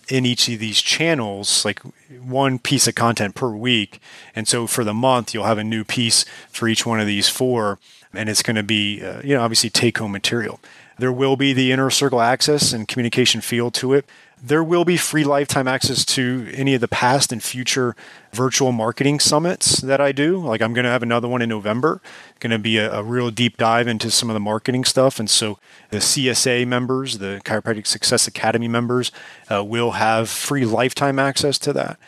in 0.08 0.24
each 0.24 0.48
of 0.48 0.60
these 0.60 0.80
channels, 0.80 1.64
like 1.64 1.80
one 2.22 2.60
piece 2.60 2.86
of 2.86 2.94
content 2.94 3.34
per 3.34 3.50
week. 3.50 4.00
And 4.34 4.46
so 4.46 4.68
for 4.68 4.84
the 4.84 4.94
month, 4.94 5.34
you'll 5.34 5.44
have 5.44 5.58
a 5.58 5.64
new 5.64 5.82
piece 5.82 6.24
for 6.48 6.68
each 6.68 6.86
one 6.86 7.00
of 7.00 7.06
these 7.08 7.28
four, 7.28 7.80
and 8.14 8.28
it's 8.28 8.42
going 8.42 8.54
to 8.54 8.62
be, 8.62 9.04
uh, 9.04 9.20
you 9.24 9.34
know, 9.34 9.42
obviously 9.42 9.70
take 9.70 9.98
home 9.98 10.12
material. 10.12 10.60
There 10.98 11.12
will 11.12 11.36
be 11.36 11.52
the 11.52 11.72
inner 11.72 11.90
circle 11.90 12.20
access 12.20 12.72
and 12.72 12.86
communication 12.86 13.40
feel 13.40 13.72
to 13.72 13.92
it. 13.92 14.06
There 14.42 14.62
will 14.62 14.84
be 14.84 14.96
free 14.96 15.24
lifetime 15.24 15.66
access 15.66 16.04
to 16.06 16.48
any 16.54 16.74
of 16.74 16.80
the 16.80 16.88
past 16.88 17.32
and 17.32 17.42
future 17.42 17.96
virtual 18.32 18.72
marketing 18.72 19.18
summits 19.18 19.80
that 19.80 20.00
I 20.00 20.12
do. 20.12 20.38
Like 20.38 20.62
I'm 20.62 20.72
going 20.72 20.84
to 20.84 20.90
have 20.90 21.02
another 21.02 21.26
one 21.26 21.42
in 21.42 21.48
November, 21.48 22.00
going 22.38 22.52
to 22.52 22.58
be 22.58 22.78
a, 22.78 22.92
a, 22.92 23.02
real 23.02 23.30
deep 23.30 23.56
dive 23.56 23.88
into 23.88 24.10
some 24.10 24.30
of 24.30 24.34
the 24.34 24.40
marketing 24.40 24.84
stuff. 24.84 25.18
And 25.18 25.28
so 25.28 25.58
the 25.90 25.98
CSA 25.98 26.66
members, 26.66 27.18
the 27.18 27.40
Chiropractic 27.44 27.86
Success 27.86 28.28
Academy 28.28 28.68
members, 28.68 29.10
uh, 29.50 29.64
will 29.64 29.92
have 29.92 30.28
free 30.28 30.64
lifetime 30.64 31.18
access 31.18 31.58
to 31.58 31.72
that. 31.72 31.98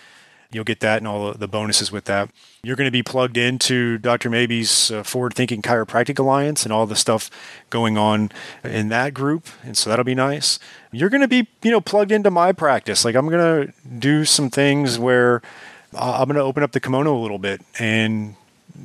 You'll 0.53 0.65
get 0.65 0.81
that 0.81 0.99
and 0.99 1.07
all 1.07 1.33
the 1.33 1.47
bonuses 1.47 1.93
with 1.93 2.07
that. 2.07 2.29
You're 2.63 2.77
going 2.77 2.89
to 2.89 2.93
be 2.93 3.05
plugged 3.05 3.37
into 3.37 3.99
Dr. 3.99 4.29
Maybe's 4.29 4.91
uh, 4.91 5.05
Forward 5.05 5.33
Thinking 5.33 5.63
Chiropractic 5.63 6.19
Alliance 6.19 6.65
and 6.65 6.73
all 6.73 6.87
the 6.87 6.97
stuff 6.97 7.31
going 7.71 7.97
on 7.97 8.33
in 8.65 8.89
that 8.89 9.15
group, 9.15 9.47
and 9.63 9.77
so 9.77 9.89
that'll 9.89 10.05
be 10.05 10.15
nice. 10.15 10.59
You're 10.91 11.09
going 11.09 11.21
to 11.21 11.29
be, 11.29 11.47
you 11.63 11.71
know, 11.71 11.81
plugged 11.81 12.11
into 12.11 12.31
my 12.31 12.53
practice. 12.53 13.05
Like 13.05 13.15
I'm 13.15 13.29
going 13.29 13.67
to 13.67 13.73
do 13.99 14.25
some 14.25 14.51
things 14.51 14.99
where 14.99 15.41
I'm 15.97 16.27
going 16.27 16.37
to 16.37 16.43
open 16.43 16.63
up 16.63 16.73
the 16.73 16.81
kimono 16.81 17.17
a 17.17 17.21
little 17.21 17.39
bit 17.39 17.63
and 17.79 18.37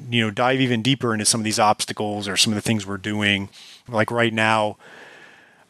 you 0.10 0.22
know 0.22 0.32
dive 0.32 0.60
even 0.60 0.82
deeper 0.82 1.14
into 1.14 1.26
some 1.26 1.42
of 1.42 1.46
these 1.46 1.60
obstacles 1.60 2.28
or 2.28 2.38
some 2.38 2.54
of 2.54 2.56
the 2.56 2.62
things 2.62 2.86
we're 2.86 2.98
doing. 2.98 3.50
Like 3.88 4.12
right 4.12 4.34
now, 4.34 4.78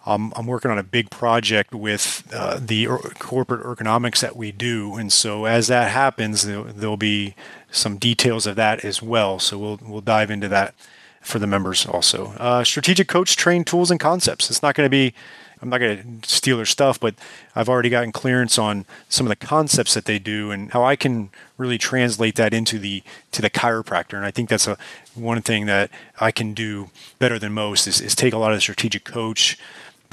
um, 0.06 0.32
I'm 0.36 0.46
working 0.46 0.70
on 0.70 0.78
a 0.78 0.84
big 0.84 1.10
project 1.10 1.74
with 1.74 2.28
uh, 2.34 2.60
the 2.62 2.88
er- 2.88 3.14
corporate 3.18 3.64
ergonomics 3.64 4.20
that 4.20 4.36
we 4.36 4.52
do, 4.52 4.96
and 4.96 5.12
so 5.12 5.46
as 5.46 5.68
that 5.68 5.92
happens, 5.92 6.46
there, 6.46 6.62
will 6.62 6.98
be 6.98 7.36
some 7.72 7.98
details 7.98 8.46
of 8.46 8.56
that 8.56 8.86
as 8.86 9.02
well. 9.02 9.40
So 9.40 9.58
we'll 9.58 9.80
we'll 9.82 10.02
dive 10.02 10.30
into 10.30 10.48
that 10.50 10.76
for 11.22 11.40
the 11.40 11.48
members 11.48 11.86
also. 11.88 12.34
Uh, 12.38 12.64
strategic 12.64 13.08
coach 13.08 13.36
train 13.36 13.64
tools 13.64 13.90
and 13.90 14.00
concepts. 14.00 14.50
It's 14.50 14.62
not 14.62 14.76
going 14.76 14.86
to 14.86 14.92
be. 14.92 15.14
I'm 15.62 15.70
not 15.70 15.80
going 15.80 16.20
to 16.22 16.30
steal 16.30 16.58
their 16.58 16.66
stuff, 16.66 17.00
but 17.00 17.16
I've 17.56 17.70
already 17.70 17.90
gotten 17.90 18.12
clearance 18.12 18.60
on 18.60 18.86
some 19.10 19.26
of 19.26 19.30
the 19.30 19.38
concepts 19.38 19.94
that 19.96 20.06
they 20.06 20.20
do 20.20 20.52
and 20.52 20.72
how 20.72 20.84
I 20.84 20.96
can 20.96 21.30
really 21.58 21.78
translate 21.78 22.36
that 22.36 22.54
into 22.54 22.78
the 22.78 23.02
to 23.32 23.42
the 23.42 23.50
chiropractor. 23.50 24.14
And 24.14 24.26
I 24.26 24.32
think 24.32 24.50
that's 24.50 24.68
a 24.68 24.78
one 25.16 25.42
thing 25.42 25.66
that 25.66 25.90
I 26.20 26.32
can 26.32 26.54
do 26.54 26.92
better 27.18 27.40
than 27.40 27.54
most 27.54 27.88
is, 27.88 28.02
is 28.02 28.14
take 28.14 28.34
a 28.34 28.38
lot 28.38 28.52
of 28.52 28.58
the 28.58 28.62
strategic 28.62 29.06
coach 29.06 29.58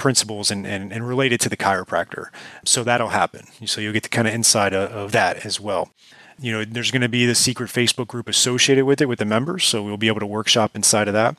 principles 0.03 0.51
and, 0.51 0.67
and, 0.67 0.91
and 0.91 1.07
related 1.07 1.39
to 1.39 1.47
the 1.47 1.55
chiropractor. 1.55 2.27
So 2.65 2.83
that'll 2.83 3.07
happen. 3.07 3.45
So 3.65 3.79
you'll 3.79 3.93
get 3.93 4.03
the 4.03 4.09
kind 4.09 4.27
of 4.27 4.33
inside 4.33 4.73
of, 4.73 4.91
of 4.91 5.13
that 5.13 5.45
as 5.45 5.61
well. 5.61 5.91
You 6.37 6.51
know, 6.51 6.65
there's 6.65 6.91
going 6.91 7.03
to 7.03 7.07
be 7.09 7.25
the 7.25 7.35
secret 7.35 7.69
Facebook 7.69 8.07
group 8.07 8.27
associated 8.27 8.83
with 8.83 8.99
it 8.99 9.05
with 9.05 9.19
the 9.19 9.25
members, 9.25 9.63
so 9.63 9.81
we'll 9.81 9.95
be 9.95 10.09
able 10.09 10.19
to 10.19 10.25
workshop 10.25 10.75
inside 10.75 11.07
of 11.07 11.13
that. 11.13 11.37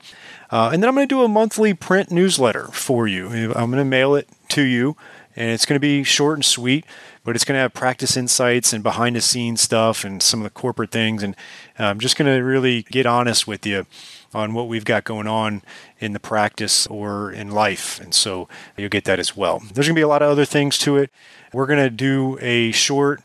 Uh, 0.49 0.71
and 0.73 0.81
then 0.81 0.87
I'm 0.89 0.95
going 0.95 1.07
to 1.07 1.15
do 1.15 1.21
a 1.21 1.27
monthly 1.27 1.75
print 1.75 2.09
newsletter 2.09 2.65
for 2.69 3.07
you. 3.07 3.27
I'm 3.27 3.69
going 3.69 3.73
to 3.73 3.85
mail 3.85 4.15
it 4.15 4.27
to 4.49 4.63
you, 4.63 4.97
and 5.35 5.51
it's 5.51 5.67
going 5.67 5.75
to 5.75 5.79
be 5.79 6.03
short 6.03 6.37
and 6.37 6.45
sweet, 6.45 6.85
but 7.23 7.35
it's 7.35 7.45
going 7.45 7.55
to 7.55 7.61
have 7.61 7.73
practice 7.73 8.17
insights 8.17 8.73
and 8.73 8.81
behind 8.81 9.15
the 9.15 9.21
scenes 9.21 9.61
stuff 9.61 10.03
and 10.03 10.23
some 10.23 10.39
of 10.39 10.43
the 10.45 10.49
corporate 10.49 10.89
things. 10.89 11.21
And 11.21 11.35
I'm 11.77 11.99
just 11.99 12.17
going 12.17 12.33
to 12.33 12.43
really 12.43 12.81
get 12.81 13.05
honest 13.05 13.45
with 13.45 13.63
you 13.63 13.85
on 14.35 14.53
what 14.53 14.67
we've 14.67 14.85
got 14.85 15.05
going 15.05 15.27
on 15.27 15.61
in 15.99 16.13
the 16.13 16.19
practice 16.19 16.85
or 16.87 17.31
in 17.31 17.51
life. 17.51 17.99
And 18.01 18.13
so 18.13 18.47
you'll 18.77 18.89
get 18.89 19.05
that 19.05 19.19
as 19.19 19.35
well. 19.35 19.59
There's 19.59 19.87
going 19.87 19.95
to 19.95 19.99
be 19.99 20.01
a 20.01 20.07
lot 20.07 20.21
of 20.21 20.29
other 20.29 20.45
things 20.45 20.77
to 20.79 20.97
it. 20.97 21.09
We're 21.53 21.65
going 21.65 21.79
to 21.79 21.89
do 21.89 22.37
a 22.41 22.71
short 22.71 23.23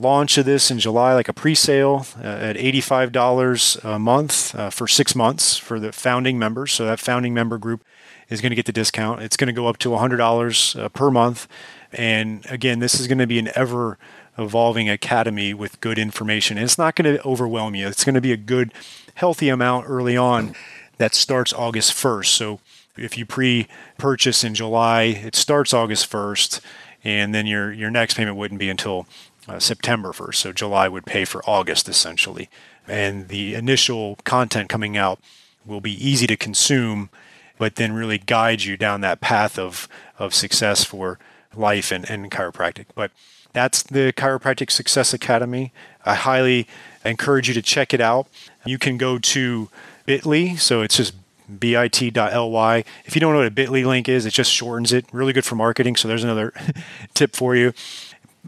launch 0.00 0.36
of 0.36 0.44
this 0.44 0.70
in 0.70 0.78
July, 0.78 1.14
like 1.14 1.28
a 1.28 1.32
pre 1.32 1.54
sale 1.54 2.06
uh, 2.18 2.26
at 2.26 2.56
$85 2.56 3.84
a 3.84 3.98
month 3.98 4.54
uh, 4.54 4.70
for 4.70 4.88
six 4.88 5.14
months 5.14 5.56
for 5.56 5.78
the 5.78 5.92
founding 5.92 6.38
members. 6.38 6.72
So 6.72 6.84
that 6.86 6.98
founding 6.98 7.32
member 7.34 7.58
group 7.58 7.84
is 8.28 8.40
going 8.40 8.50
to 8.50 8.56
get 8.56 8.66
the 8.66 8.72
discount. 8.72 9.22
It's 9.22 9.36
going 9.36 9.46
to 9.46 9.52
go 9.52 9.66
up 9.68 9.78
to 9.78 9.90
$100 9.90 10.80
uh, 10.80 10.88
per 10.90 11.10
month. 11.10 11.48
And 11.92 12.44
again, 12.50 12.80
this 12.80 13.00
is 13.00 13.06
going 13.06 13.18
to 13.18 13.26
be 13.26 13.38
an 13.38 13.50
ever 13.54 13.96
evolving 14.38 14.88
academy 14.88 15.52
with 15.52 15.80
good 15.80 15.98
information. 15.98 16.56
And 16.56 16.64
it's 16.64 16.78
not 16.78 16.94
going 16.94 17.16
to 17.16 17.26
overwhelm 17.26 17.74
you. 17.74 17.88
It's 17.88 18.04
going 18.04 18.14
to 18.14 18.20
be 18.20 18.32
a 18.32 18.36
good, 18.36 18.72
healthy 19.14 19.48
amount 19.48 19.86
early 19.88 20.16
on 20.16 20.54
that 20.98 21.14
starts 21.14 21.52
August 21.52 21.92
1st. 21.92 22.26
So 22.26 22.60
if 22.96 23.16
you 23.16 23.24
pre-purchase 23.24 24.44
in 24.44 24.54
July, 24.54 25.02
it 25.02 25.34
starts 25.34 25.72
August 25.72 26.10
1st, 26.10 26.60
and 27.04 27.34
then 27.34 27.46
your 27.46 27.72
your 27.72 27.90
next 27.90 28.14
payment 28.14 28.36
wouldn't 28.36 28.58
be 28.58 28.68
until 28.68 29.06
uh, 29.48 29.58
September 29.58 30.10
1st. 30.10 30.34
So 30.34 30.52
July 30.52 30.88
would 30.88 31.06
pay 31.06 31.24
for 31.24 31.42
August 31.48 31.88
essentially, 31.88 32.48
and 32.86 33.28
the 33.28 33.54
initial 33.54 34.16
content 34.24 34.68
coming 34.68 34.96
out 34.96 35.20
will 35.64 35.80
be 35.80 36.04
easy 36.04 36.26
to 36.26 36.36
consume, 36.36 37.10
but 37.56 37.76
then 37.76 37.92
really 37.92 38.18
guide 38.18 38.62
you 38.62 38.76
down 38.76 39.00
that 39.00 39.20
path 39.20 39.58
of 39.58 39.88
of 40.18 40.34
success 40.34 40.84
for 40.84 41.18
life 41.54 41.92
and, 41.92 42.08
and 42.10 42.30
chiropractic. 42.30 42.86
But 42.94 43.10
that's 43.52 43.82
the 43.82 44.12
Chiropractic 44.12 44.70
Success 44.70 45.12
Academy. 45.12 45.72
I 46.04 46.14
highly 46.14 46.66
encourage 47.04 47.48
you 47.48 47.54
to 47.54 47.62
check 47.62 47.92
it 47.94 48.00
out. 48.00 48.28
You 48.64 48.78
can 48.78 48.98
go 48.98 49.18
to 49.18 49.68
bit.ly, 50.06 50.56
so 50.56 50.82
it's 50.82 50.96
just 50.96 51.14
bit.ly. 51.58 52.84
If 53.04 53.14
you 53.14 53.20
don't 53.20 53.32
know 53.32 53.38
what 53.38 53.46
a 53.46 53.50
bit.ly 53.50 53.82
link 53.82 54.08
is, 54.08 54.26
it 54.26 54.32
just 54.32 54.52
shortens 54.52 54.92
it. 54.92 55.06
Really 55.12 55.32
good 55.32 55.44
for 55.44 55.54
marketing. 55.54 55.96
So 55.96 56.08
there's 56.08 56.24
another 56.24 56.52
tip 57.14 57.34
for 57.34 57.56
you. 57.56 57.72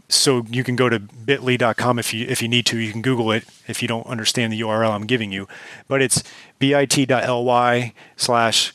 So 0.07 0.45
you 0.49 0.63
can 0.63 0.75
go 0.75 0.89
to 0.89 0.99
bit.ly.com 0.99 1.99
if 1.99 2.13
you 2.13 2.25
if 2.27 2.41
you 2.41 2.47
need 2.47 2.65
to. 2.67 2.77
You 2.77 2.91
can 2.91 3.01
Google 3.01 3.31
it 3.31 3.45
if 3.67 3.81
you 3.81 3.87
don't 3.87 4.05
understand 4.07 4.53
the 4.53 4.59
URL 4.61 4.91
I'm 4.91 5.05
giving 5.05 5.31
you. 5.31 5.47
But 5.87 6.01
it's 6.01 6.23
bit.ly 6.59 7.93
slash 8.17 8.73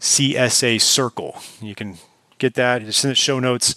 CSA 0.00 0.80
circle. 0.80 1.40
You 1.60 1.74
can 1.74 1.98
get 2.38 2.54
that. 2.54 2.82
It's 2.82 3.04
in 3.04 3.10
the 3.10 3.14
show 3.14 3.40
notes. 3.40 3.74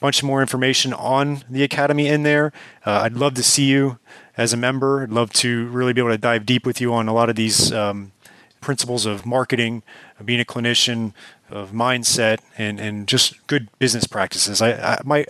Bunch 0.00 0.22
more 0.22 0.40
information 0.40 0.92
on 0.92 1.42
the 1.50 1.64
academy 1.64 2.06
in 2.06 2.22
there. 2.22 2.52
Uh, 2.86 3.00
I'd 3.02 3.14
love 3.14 3.34
to 3.34 3.42
see 3.42 3.64
you 3.64 3.98
as 4.36 4.52
a 4.52 4.56
member. 4.56 5.02
I'd 5.02 5.10
love 5.10 5.32
to 5.34 5.66
really 5.68 5.92
be 5.92 6.00
able 6.00 6.10
to 6.10 6.18
dive 6.18 6.46
deep 6.46 6.64
with 6.64 6.80
you 6.80 6.94
on 6.94 7.08
a 7.08 7.12
lot 7.12 7.28
of 7.28 7.34
these 7.36 7.72
um, 7.72 8.12
principles 8.60 9.06
of 9.06 9.26
marketing, 9.26 9.82
of 10.20 10.26
being 10.26 10.40
a 10.40 10.44
clinician, 10.44 11.12
of 11.50 11.72
mindset, 11.72 12.38
and 12.56 12.78
and 12.78 13.08
just 13.08 13.44
good 13.48 13.68
business 13.78 14.06
practices. 14.06 14.62
I, 14.62 14.72
I 14.72 14.98
my 15.04 15.26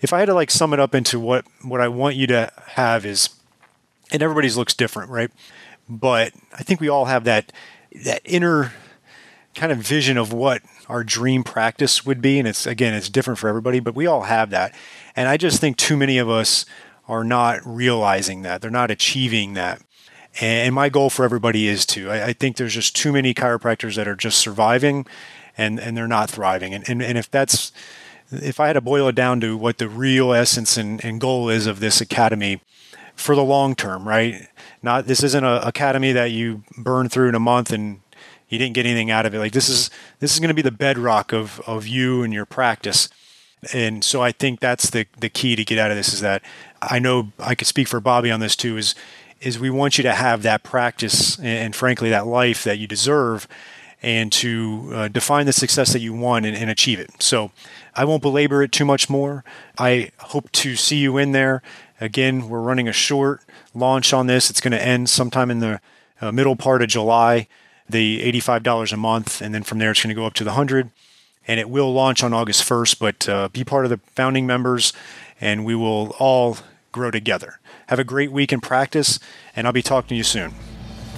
if 0.00 0.12
I 0.12 0.18
had 0.18 0.26
to 0.26 0.34
like 0.34 0.50
sum 0.50 0.72
it 0.72 0.80
up 0.80 0.94
into 0.94 1.20
what 1.20 1.44
what 1.62 1.80
I 1.80 1.88
want 1.88 2.16
you 2.16 2.26
to 2.28 2.52
have 2.66 3.06
is, 3.06 3.30
and 4.10 4.22
everybody's 4.22 4.56
looks 4.56 4.74
different, 4.74 5.10
right? 5.10 5.30
But 5.88 6.32
I 6.52 6.62
think 6.62 6.80
we 6.80 6.88
all 6.88 7.04
have 7.04 7.24
that 7.24 7.52
that 8.04 8.22
inner 8.24 8.72
kind 9.54 9.72
of 9.72 9.78
vision 9.78 10.16
of 10.16 10.32
what 10.32 10.62
our 10.88 11.02
dream 11.02 11.42
practice 11.42 12.06
would 12.06 12.22
be 12.22 12.38
and 12.38 12.46
it's 12.46 12.66
again 12.66 12.94
it's 12.94 13.08
different 13.08 13.38
for 13.38 13.48
everybody 13.48 13.80
but 13.80 13.94
we 13.94 14.06
all 14.06 14.22
have 14.22 14.50
that. 14.50 14.74
And 15.16 15.28
i 15.28 15.36
just 15.36 15.60
think 15.60 15.76
too 15.76 15.96
many 15.96 16.18
of 16.18 16.28
us 16.28 16.64
are 17.08 17.24
not 17.24 17.60
realizing 17.64 18.42
that. 18.42 18.62
They're 18.62 18.70
not 18.70 18.90
achieving 18.90 19.54
that. 19.54 19.82
And 20.40 20.72
my 20.72 20.88
goal 20.88 21.10
for 21.10 21.24
everybody 21.24 21.66
is 21.66 21.84
to 21.86 22.10
i, 22.10 22.32
think 22.32 22.56
there's 22.56 22.74
just 22.74 22.94
too 22.94 23.12
many 23.12 23.34
chiropractors 23.34 23.96
that 23.96 24.06
are 24.06 24.16
just 24.16 24.38
surviving 24.38 25.06
and 25.58 25.80
and 25.80 25.96
they're 25.96 26.08
not 26.08 26.30
thriving. 26.30 26.72
And 26.72 26.88
and, 26.88 27.02
and 27.02 27.18
if 27.18 27.30
that's 27.30 27.72
if 28.30 28.60
i 28.60 28.68
had 28.68 28.74
to 28.74 28.80
boil 28.80 29.08
it 29.08 29.16
down 29.16 29.40
to 29.40 29.56
what 29.56 29.78
the 29.78 29.88
real 29.88 30.32
essence 30.32 30.76
and, 30.76 31.04
and 31.04 31.20
goal 31.20 31.48
is 31.48 31.66
of 31.66 31.80
this 31.80 32.00
academy 32.00 32.60
for 33.16 33.34
the 33.34 33.44
long 33.44 33.74
term 33.74 34.06
right? 34.06 34.46
Not 34.82 35.06
this 35.06 35.24
isn't 35.24 35.44
an 35.44 35.62
academy 35.64 36.12
that 36.12 36.30
you 36.30 36.62
burn 36.78 37.08
through 37.08 37.28
in 37.28 37.34
a 37.34 37.40
month 37.40 37.72
and 37.72 38.00
you 38.50 38.58
didn't 38.58 38.74
get 38.74 38.84
anything 38.84 39.10
out 39.10 39.24
of 39.24 39.34
it. 39.34 39.38
Like 39.38 39.52
this 39.52 39.70
is 39.70 39.90
this 40.18 40.34
is 40.34 40.40
going 40.40 40.48
to 40.48 40.54
be 40.54 40.60
the 40.60 40.70
bedrock 40.70 41.32
of 41.32 41.60
of 41.66 41.86
you 41.86 42.22
and 42.22 42.34
your 42.34 42.44
practice. 42.44 43.08
And 43.72 44.04
so 44.04 44.20
I 44.20 44.32
think 44.32 44.60
that's 44.60 44.90
the 44.90 45.06
the 45.18 45.30
key 45.30 45.56
to 45.56 45.64
get 45.64 45.78
out 45.78 45.90
of 45.90 45.96
this 45.96 46.12
is 46.12 46.20
that 46.20 46.42
I 46.82 46.98
know 46.98 47.32
I 47.38 47.54
could 47.54 47.66
speak 47.66 47.88
for 47.88 48.00
Bobby 48.00 48.30
on 48.30 48.40
this 48.40 48.56
too 48.56 48.76
is 48.76 48.94
is 49.40 49.58
we 49.58 49.70
want 49.70 49.96
you 49.96 50.02
to 50.02 50.12
have 50.12 50.42
that 50.42 50.62
practice 50.62 51.38
and, 51.38 51.74
frankly 51.74 52.10
that 52.10 52.26
life 52.26 52.62
that 52.64 52.78
you 52.78 52.86
deserve 52.86 53.48
and 54.02 54.30
to 54.32 54.90
uh, 54.92 55.08
define 55.08 55.46
the 55.46 55.52
success 55.52 55.94
that 55.94 56.00
you 56.00 56.12
want 56.12 56.44
and, 56.44 56.54
and, 56.54 56.70
achieve 56.70 56.98
it. 56.98 57.22
So 57.22 57.50
I 57.94 58.04
won't 58.04 58.20
belabor 58.20 58.62
it 58.62 58.70
too 58.70 58.84
much 58.84 59.08
more. 59.08 59.42
I 59.78 60.10
hope 60.18 60.52
to 60.52 60.76
see 60.76 60.96
you 60.96 61.16
in 61.16 61.32
there. 61.32 61.62
Again, 62.02 62.50
we're 62.50 62.60
running 62.60 62.86
a 62.86 62.92
short 62.92 63.40
launch 63.74 64.12
on 64.12 64.26
this. 64.26 64.50
It's 64.50 64.60
going 64.60 64.72
to 64.72 64.82
end 64.82 65.08
sometime 65.08 65.50
in 65.50 65.60
the 65.60 65.80
uh, 66.20 66.32
middle 66.32 66.56
part 66.56 66.82
of 66.82 66.88
July 66.88 67.46
the 67.90 68.20
$85 68.40 68.92
a 68.92 68.96
month, 68.96 69.40
and 69.40 69.54
then 69.54 69.62
from 69.62 69.78
there 69.78 69.90
it's 69.90 70.02
going 70.02 70.14
to 70.14 70.20
go 70.20 70.26
up 70.26 70.34
to 70.34 70.44
the 70.44 70.50
100 70.50 70.90
and 71.46 71.58
it 71.58 71.68
will 71.68 71.92
launch 71.92 72.22
on 72.22 72.32
August 72.32 72.62
1st. 72.68 72.98
But 72.98 73.28
uh, 73.28 73.48
be 73.48 73.64
part 73.64 73.84
of 73.84 73.90
the 73.90 73.98
founding 74.14 74.46
members, 74.46 74.92
and 75.40 75.64
we 75.64 75.74
will 75.74 76.14
all 76.18 76.58
grow 76.92 77.10
together. 77.10 77.58
Have 77.88 77.98
a 77.98 78.04
great 78.04 78.30
week 78.30 78.52
in 78.52 78.60
practice, 78.60 79.18
and 79.56 79.66
I'll 79.66 79.72
be 79.72 79.82
talking 79.82 80.08
to 80.10 80.14
you 80.14 80.22
soon. 80.22 80.52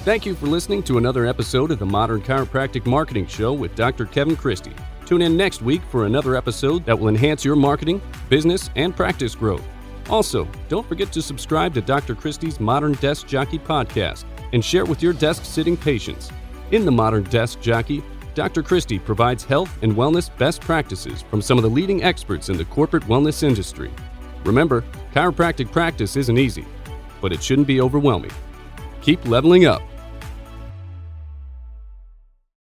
Thank 0.05 0.27
you 0.27 0.35
for 0.35 0.47
listening 0.47 0.83
to 0.85 0.99
another 0.99 1.27
episode 1.27 1.71
of 1.71 1.79
the 1.79 1.87
Modern 1.87 2.23
Chiropractic 2.23 2.87
Marketing 2.87 3.27
Show 3.27 3.53
with 3.53 3.75
Dr. 3.75 4.07
Kevin 4.07 4.37
Christie. 4.37 4.75
Tune 5.07 5.23
in 5.23 5.37
next 5.37 5.63
week 5.63 5.83
for 5.91 6.07
another 6.07 6.35
episode 6.35 6.85
that 6.87 6.99
will 6.99 7.09
enhance 7.09 7.45
your 7.45 7.57
marketing, 7.57 8.01
business, 8.29 8.71
and 8.75 8.97
practice 8.97 9.35
growth. 9.35 9.63
Also, 10.11 10.49
don't 10.69 10.87
forget 10.87 11.13
to 11.13 11.23
subscribe 11.23 11.75
to 11.75 11.81
Dr. 11.81 12.15
Christie's 12.15 12.59
Modern 12.59 12.95
Desk 12.95 13.27
Jockey 13.27 13.59
podcast 13.59 14.25
and 14.53 14.65
share 14.65 14.85
with 14.85 15.03
your 15.03 15.13
desk 15.13 15.45
sitting 15.45 15.77
patients. 15.77 16.31
In 16.73 16.87
the 16.87 16.91
modern 16.91 17.25
desk 17.25 17.61
jockey, 17.61 18.03
Dr. 18.35 18.63
Christie 18.63 18.99
provides 18.99 19.45
health 19.45 19.71
and 19.83 19.93
wellness 19.93 20.35
best 20.39 20.63
practices 20.63 21.21
from 21.21 21.43
some 21.43 21.59
of 21.59 21.63
the 21.63 21.69
leading 21.69 22.03
experts 22.03 22.49
in 22.49 22.57
the 22.57 22.65
corporate 22.65 23.03
wellness 23.05 23.43
industry. 23.43 23.91
Remember, 24.47 24.83
chiropractic 25.15 25.71
practice 25.71 26.17
isn't 26.17 26.39
easy, 26.39 26.65
but 27.21 27.31
it 27.31 27.43
shouldn't 27.43 27.67
be 27.67 27.83
overwhelming. 27.83 28.31
Keep 29.03 29.27
leveling 29.27 29.67
up. 29.67 29.83